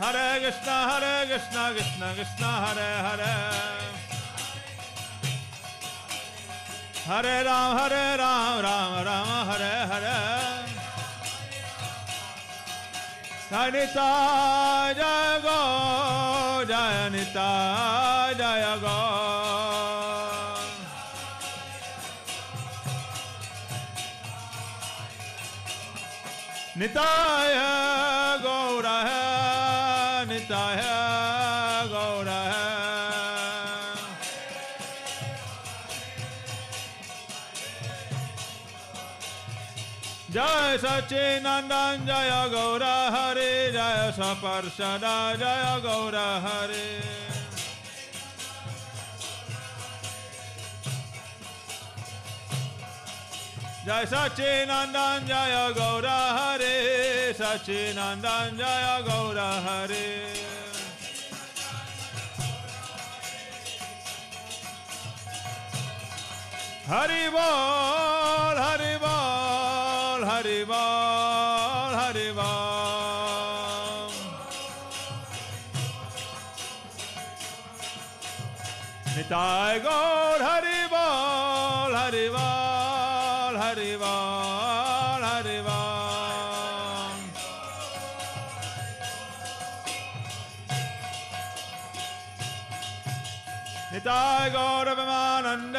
[0.00, 3.34] Hare Krishna Hare Krishna Krishna Krishna Hare Hare
[7.08, 10.18] Hare Ram Hare Ram Ram Ram Hare Hare
[13.50, 14.10] Janita
[14.94, 15.58] Jaya Go
[16.70, 17.48] Jayanita
[18.38, 18.96] Jaya Go
[26.78, 27.97] Nitaya
[40.80, 47.02] Jai Sachinandan Jaya Gaura Hari Jaya Saparshada Jaya Gaura Hari
[53.86, 60.38] Jai Sachinandan Jaya Gaura Hari Sachinandan Jaya Gaura Hari
[66.86, 68.96] Hari Bol, Hari
[79.18, 87.16] Nitai गौर हरि बोल हरि बोल हरि बोल हरि बोल
[93.92, 95.76] निताय गौरवमानंद